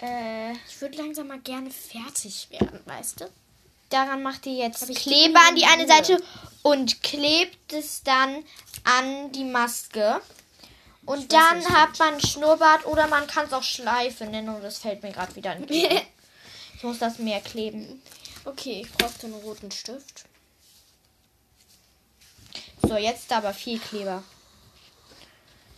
äh, 0.01 0.53
Ich 0.69 0.81
würde 0.81 0.99
langsam 0.99 1.29
mal 1.29 1.41
gerne 1.41 1.71
fertig 1.71 2.49
werden, 2.51 2.81
weißt 2.85 3.21
du? 3.21 3.25
Daran 3.93 4.23
macht 4.23 4.47
ihr 4.47 4.55
jetzt 4.55 4.87
Kleber 4.97 5.41
an 5.49 5.57
die 5.57 5.65
eine. 5.65 5.87
Seite 5.87 6.23
und 6.63 7.03
klebt 7.03 7.73
es 7.73 8.03
dann 8.03 8.45
an 8.85 9.33
die 9.33 9.45
Maske. 9.45 10.21
Und 11.05 11.19
Ich 11.19 11.25
weiß 11.25 11.29
dann 11.31 11.59
nicht. 11.59 11.71
hat 11.71 11.99
man 11.99 12.21
Schnurrbart 12.21 12.87
oder 12.87 13.09
man 13.09 13.27
kann 13.27 13.47
es 13.47 13.53
auch 13.53 13.63
Schleife 13.63 14.25
nennen 14.25 14.49
und 14.55 14.63
das 14.63 14.79
fällt 14.79 15.03
mir 15.03 15.13
gerade 15.13 15.35
wieder 15.37 15.55
nicht. 15.57 15.91
ein. 15.91 16.03
Ich 16.77 16.83
muss 16.85 16.99
das 16.99 17.19
mehr 17.21 17.41
kleben. 17.41 18.03
Okay, 18.45 18.81
ich 18.85 18.91
brauche 18.93 19.17
den 19.21 19.33
roten 19.35 19.71
Stift. 19.71 20.25
So, 22.83 22.97
jetzt 22.97 23.31
aber 23.31 23.55
viel 23.55 23.79
Kleber. 23.79 24.25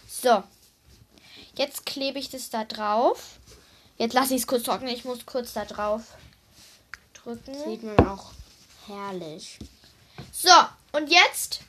So. 0.09 0.43
Jetzt 1.59 1.85
klebe 1.85 2.19
ich 2.19 2.31
das 2.31 2.49
da 2.49 2.65
drauf. 2.65 3.39
Jetzt 3.99 4.15
lasse 4.15 4.35
ich 4.35 4.41
es 4.41 4.47
kurz 4.47 4.63
trocknen. 4.63 4.95
Ich 4.95 5.05
muss 5.05 5.27
kurz 5.27 5.53
da 5.53 5.67
drauf 5.67 6.03
drücken. 7.25 7.55
Sieht 7.65 7.83
man 7.83 8.07
auch 8.07 8.33
herrlich. 8.87 9.59
So, 10.33 10.51
und 10.93 11.11
jetzt 11.11 11.61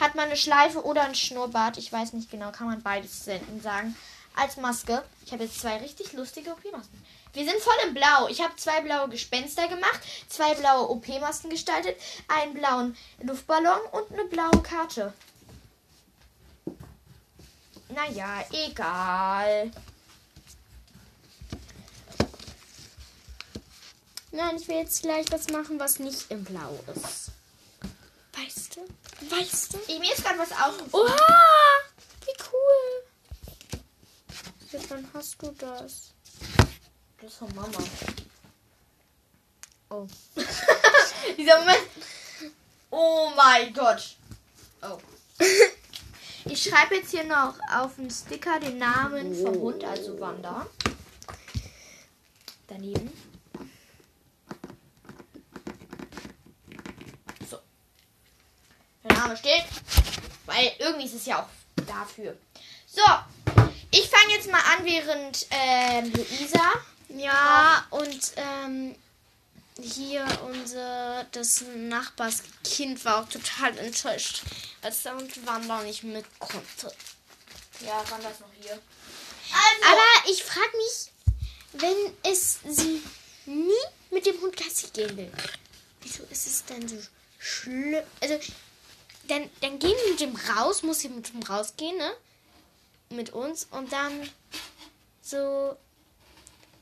hat 0.00 0.14
man 0.14 0.26
eine 0.26 0.36
Schleife 0.36 0.84
oder 0.84 1.02
ein 1.02 1.14
Schnurrbart. 1.14 1.78
Ich 1.78 1.92
weiß 1.92 2.12
nicht 2.12 2.30
genau, 2.30 2.50
kann 2.50 2.66
man 2.66 2.82
beides 2.82 3.24
senden 3.24 3.60
sagen. 3.60 3.96
Als 4.34 4.56
Maske. 4.58 5.02
Ich 5.24 5.32
habe 5.32 5.44
jetzt 5.44 5.60
zwei 5.60 5.78
richtig 5.78 6.12
lustige 6.12 6.50
OP-Masken. 6.50 7.02
Wir 7.32 7.44
sind 7.44 7.60
voll 7.60 7.74
im 7.86 7.94
Blau. 7.94 8.28
Ich 8.28 8.42
habe 8.42 8.56
zwei 8.56 8.80
blaue 8.80 9.08
Gespenster 9.08 9.68
gemacht, 9.68 10.00
zwei 10.28 10.54
blaue 10.54 10.88
OP-Masken 10.90 11.50
gestaltet, 11.50 11.96
einen 12.28 12.54
blauen 12.54 12.96
Luftballon 13.22 13.80
und 13.92 14.12
eine 14.12 14.24
blaue 14.24 14.62
Karte. 14.62 15.12
Naja, 17.88 18.44
egal. 18.52 19.70
Nein, 24.36 24.56
ich 24.56 24.68
will 24.68 24.76
jetzt 24.76 25.00
gleich 25.02 25.24
was 25.30 25.48
machen, 25.48 25.80
was 25.80 25.98
nicht 25.98 26.30
im 26.30 26.44
Blau 26.44 26.78
ist. 26.94 27.30
Weißt 28.34 28.76
du? 28.76 29.34
Weißt 29.34 29.72
du? 29.72 29.78
Ich, 29.88 29.98
mir 29.98 30.12
ist 30.12 30.22
gerade 30.22 30.38
was 30.38 30.52
aufgefallen. 30.52 30.90
Oha! 30.92 31.80
Wie 32.26 32.42
cool! 32.52 33.02
Ja, 34.72 34.80
dann 34.90 35.08
hast 35.14 35.40
du 35.40 35.50
das. 35.52 36.12
Das 37.18 37.32
ist 37.32 37.38
von 37.38 37.54
Mama. 37.54 37.78
Oh. 39.88 40.06
Dieser 41.38 41.58
Moment. 41.60 41.82
Oh 42.90 43.30
mein 43.34 43.72
Gott. 43.72 44.16
Oh. 44.82 44.98
Ich 46.48 46.62
schreibe 46.62 46.94
jetzt 46.94 47.10
hier 47.10 47.24
noch 47.24 47.58
auf 47.74 47.96
den 47.96 48.08
Sticker 48.08 48.60
den 48.60 48.78
Namen 48.78 49.34
vom 49.34 49.56
Hund, 49.56 49.82
also 49.82 50.18
Wanda. 50.20 50.64
Daneben. 52.68 53.10
So. 57.50 57.58
Der 59.02 59.15
Name 59.26 59.36
steht. 59.36 59.64
Weil 60.46 60.72
irgendwie 60.78 61.06
ist 61.06 61.14
es 61.14 61.26
ja 61.26 61.42
auch 61.42 61.82
dafür. 61.86 62.36
So. 62.86 63.02
Ich 63.90 64.08
fange 64.08 64.34
jetzt 64.34 64.50
mal 64.50 64.60
an, 64.60 64.84
während 64.84 65.46
ähm, 65.50 66.12
Luisa. 66.12 66.72
Ja, 67.08 67.86
und 67.90 68.32
ähm, 68.36 68.94
hier 69.80 70.26
unser 70.44 71.24
das 71.32 71.64
Nachbarskind 71.74 73.04
war 73.04 73.22
auch 73.22 73.28
total 73.28 73.76
enttäuscht, 73.78 74.42
als 74.82 75.02
der 75.02 75.16
und 75.16 75.46
Wanda 75.46 75.82
nicht 75.82 76.02
mit 76.02 76.24
konnte. 76.38 76.92
Ja, 77.80 78.02
Wanda 78.10 78.28
ist 78.28 78.40
noch 78.40 78.48
hier. 78.60 78.78
Aber 79.88 80.30
ich 80.30 80.42
frage 80.42 80.76
mich, 80.76 81.12
wenn 81.74 82.32
es 82.32 82.58
sie 82.68 83.02
nie 83.46 83.70
mit 84.10 84.26
dem 84.26 84.40
Hund 84.40 84.56
Gassi 84.56 84.88
gehen 84.92 85.16
will, 85.16 85.32
wieso 86.00 86.24
ist 86.24 86.46
es 86.46 86.64
denn 86.64 86.88
so 86.88 86.96
schlimm? 87.38 88.02
Also, 88.20 88.38
dann, 89.26 89.50
dann 89.60 89.78
gehen 89.78 89.94
wir 90.04 90.10
mit 90.12 90.20
dem 90.20 90.36
raus, 90.36 90.82
muss 90.82 91.00
sie 91.00 91.08
mit 91.08 91.28
dem 91.32 91.42
rausgehen, 91.42 91.96
ne? 91.96 92.12
Mit 93.10 93.30
uns 93.32 93.66
und 93.70 93.92
dann 93.92 94.28
so. 95.22 95.76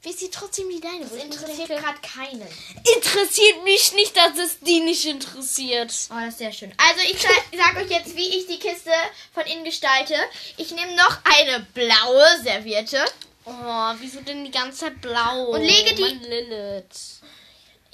Wie 0.02 0.12
sie 0.12 0.28
trotzdem 0.30 0.68
die 0.68 0.80
Leine 0.86 1.00
Das 1.06 1.14
ich 1.14 1.24
interessiert 1.24 1.68
gerade 1.68 1.98
keinen. 2.02 2.46
interessiert 2.94 3.64
mich 3.64 3.94
nicht, 3.94 4.14
dass 4.14 4.36
es 4.36 4.58
die 4.60 4.80
nicht 4.80 5.06
interessiert. 5.06 5.94
Oh, 6.10 6.14
das 6.20 6.28
ist 6.34 6.38
sehr 6.38 6.52
schön. 6.52 6.74
Also 6.76 7.00
ich 7.10 7.22
sa- 7.22 7.28
sag 7.56 7.76
euch 7.76 7.88
jetzt, 7.90 8.14
wie 8.14 8.36
ich 8.38 8.46
die 8.46 8.58
Kiste 8.58 8.90
von 9.32 9.46
innen 9.46 9.64
gestalte. 9.64 10.14
Ich 10.58 10.72
nehme 10.72 10.94
noch 10.94 11.18
eine 11.24 11.66
blaue 11.72 12.26
Serviette. 12.42 13.02
Oh, 13.46 13.92
wieso 13.98 14.20
denn 14.20 14.44
die 14.44 14.50
ganze 14.50 14.80
Zeit 14.80 15.00
blau? 15.00 15.44
Und 15.52 15.62
lege 15.62 15.94
die- 15.94 16.02
Mann, 16.02 16.20
Lilith. 16.20 17.20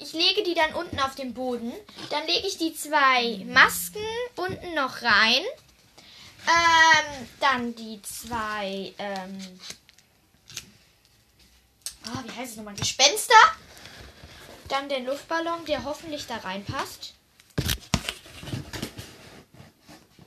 Ich 0.01 0.13
lege 0.13 0.41
die 0.41 0.55
dann 0.55 0.73
unten 0.73 0.99
auf 0.99 1.13
den 1.13 1.35
Boden. 1.35 1.71
Dann 2.09 2.25
lege 2.25 2.47
ich 2.47 2.57
die 2.57 2.73
zwei 2.73 3.45
Masken 3.45 4.03
unten 4.35 4.73
noch 4.73 5.03
rein. 5.03 5.43
Ähm, 6.47 7.27
dann 7.39 7.75
die 7.75 8.01
zwei, 8.01 8.93
ähm, 8.97 9.59
ah, 12.07 12.23
wie 12.23 12.31
heißt 12.31 12.51
es 12.51 12.57
nochmal? 12.57 12.73
Gespenster. 12.73 13.35
Dann 14.69 14.89
den 14.89 15.05
Luftballon, 15.05 15.65
der 15.65 15.83
hoffentlich 15.83 16.25
da 16.25 16.37
reinpasst. 16.37 17.13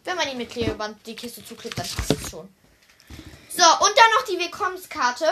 Wenn 0.05 0.17
man 0.17 0.29
ihn 0.29 0.37
mit 0.37 0.51
Klebeband 0.51 1.05
die 1.05 1.17
Kiste 1.17 1.45
zuklebt, 1.45 1.77
dann 1.77 1.89
passt 1.89 2.13
es 2.13 2.31
schon. 2.31 2.49
So, 3.49 3.65
und 3.65 3.93
dann 3.97 4.11
noch 4.19 4.25
die 4.29 4.39
Willkommenskarte. 4.39 5.27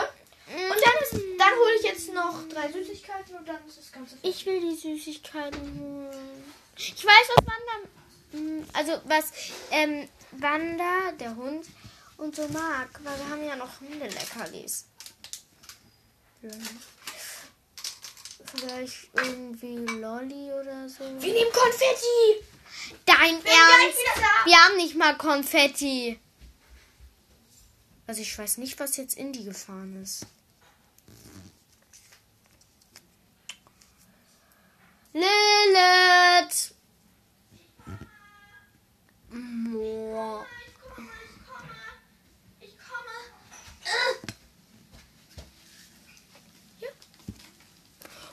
Und 0.47 0.69
dann, 0.69 0.93
ist, 1.01 1.25
dann 1.39 1.53
hole 1.53 1.75
ich 1.79 1.85
jetzt 1.85 2.13
noch 2.13 2.47
drei 2.49 2.71
Süßigkeiten 2.71 3.35
und 3.35 3.47
dann 3.47 3.65
ist 3.67 3.77
das 3.77 3.91
Ganze 3.91 4.15
fertig. 4.17 4.29
Ich 4.29 4.45
will 4.45 4.59
die 4.59 4.75
Süßigkeiten 4.75 5.79
holen. 5.79 6.43
Ich 6.77 7.05
weiß, 7.05 7.29
was 7.35 7.45
Wanda. 7.45 7.87
mm, 8.33 8.65
Also, 8.73 9.01
was 9.05 9.31
ähm, 9.71 10.07
Wanda, 10.31 11.11
der 11.19 11.35
Hund, 11.35 11.65
und 12.17 12.35
so 12.35 12.47
mag. 12.49 12.89
Weil 13.03 13.17
wir 13.17 13.29
haben 13.29 13.43
ja 13.45 13.55
noch 13.55 13.79
Hundeleckerlis. 13.79 14.85
Vielleicht 18.55 19.09
irgendwie 19.15 19.77
Lolli 19.77 20.51
oder 20.51 20.87
so. 20.89 21.03
Wir 21.19 21.33
nehmen 21.33 21.51
Konfetti. 21.51 22.43
Dein 23.05 23.35
Ernst? 23.35 23.97
Wir 24.45 24.57
haben 24.57 24.75
nicht 24.77 24.95
mal 24.95 25.17
Konfetti. 25.17 26.19
Also 28.05 28.21
ich 28.21 28.37
weiß 28.37 28.57
nicht, 28.57 28.79
was 28.79 28.97
jetzt 28.97 29.17
in 29.17 29.31
die 29.31 29.45
gefahren 29.45 30.01
ist. 30.01 30.25
Lilith! 35.13 36.73
Boah. 39.71 40.45
Ich 42.59 42.75
komme. 42.77 43.09
Äh. 46.81 46.87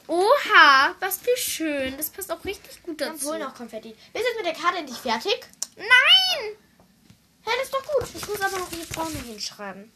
Oha, 0.06 0.94
was 0.98 1.18
für 1.18 1.36
schön. 1.36 1.96
Das 1.96 2.10
passt 2.10 2.32
auch 2.32 2.44
richtig 2.44 2.82
gut 2.82 3.00
Dann 3.00 3.12
dazu. 3.12 3.28
hol 3.30 3.38
noch 3.38 3.54
Konfetti. 3.54 3.94
Du 4.12 4.18
jetzt 4.18 4.36
mit 4.36 4.46
der 4.46 4.54
Karte 4.54 4.78
endlich 4.78 4.98
fertig? 4.98 5.46
Nein! 5.76 6.56
Ja, 7.50 7.56
das 7.56 7.64
ist 7.64 7.74
doch 7.74 7.84
gut. 7.84 8.08
Ich 8.14 8.28
muss 8.28 8.40
aber 8.40 8.58
noch 8.58 8.70
hier 8.70 8.84
vorne 8.86 9.18
hinschreiben. 9.18 9.92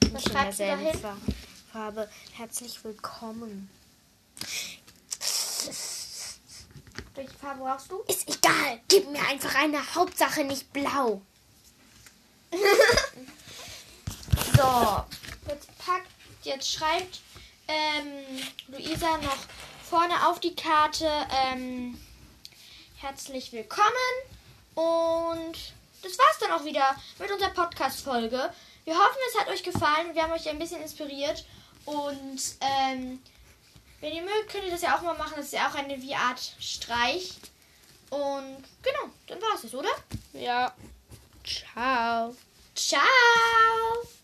Was 0.00 0.12
Nicht 0.12 0.26
in 0.26 0.32
schreibst 0.32 0.60
da 0.60 0.64
derselben? 0.76 1.00
Fa- 1.00 1.16
Farbe. 1.72 2.08
Herzlich 2.32 2.82
willkommen. 2.82 3.68
Welche 7.14 7.34
Farbe 7.40 7.60
brauchst 7.60 7.90
du? 7.90 7.98
Ist 8.06 8.26
egal. 8.28 8.80
Gib 8.88 9.10
mir 9.10 9.20
einfach 9.26 9.54
eine 9.56 9.94
Hauptsache 9.94 10.44
nicht 10.44 10.72
blau. 10.72 11.20
So. 14.56 15.04
Jetzt 15.46 15.68
packt, 15.78 16.08
jetzt 16.42 16.68
schreibt 16.72 17.20
ähm, 17.68 18.42
Luisa 18.66 19.18
noch 19.18 19.36
vorne 19.88 20.26
auf 20.26 20.40
die 20.40 20.56
Karte 20.56 21.08
ähm, 21.30 21.96
herzlich 22.96 23.52
willkommen. 23.52 23.86
Und 24.78 25.56
das 26.02 26.16
war's 26.16 26.38
dann 26.38 26.52
auch 26.52 26.64
wieder 26.64 26.94
mit 27.18 27.28
unserer 27.32 27.50
Podcast-Folge. 27.50 28.52
Wir 28.84 28.94
hoffen, 28.94 29.18
es 29.28 29.40
hat 29.40 29.48
euch 29.48 29.64
gefallen. 29.64 30.14
Wir 30.14 30.22
haben 30.22 30.32
euch 30.32 30.48
ein 30.48 30.58
bisschen 30.58 30.80
inspiriert. 30.80 31.44
Und 31.84 32.40
ähm, 32.60 33.20
wenn 34.00 34.12
ihr 34.12 34.22
mögt, 34.22 34.50
könnt 34.50 34.64
ihr 34.64 34.70
das 34.70 34.82
ja 34.82 34.96
auch 34.96 35.02
mal 35.02 35.18
machen. 35.18 35.34
Das 35.36 35.46
ist 35.46 35.54
ja 35.54 35.68
auch 35.68 35.74
eine 35.74 36.00
wie 36.00 36.14
Art 36.14 36.40
Streich. 36.60 37.34
Und 38.10 38.62
genau, 38.82 39.10
dann 39.26 39.42
war's 39.42 39.64
es, 39.64 39.74
oder? 39.74 39.90
Ja. 40.32 40.72
Ciao. 41.44 42.36
Ciao! 42.76 44.17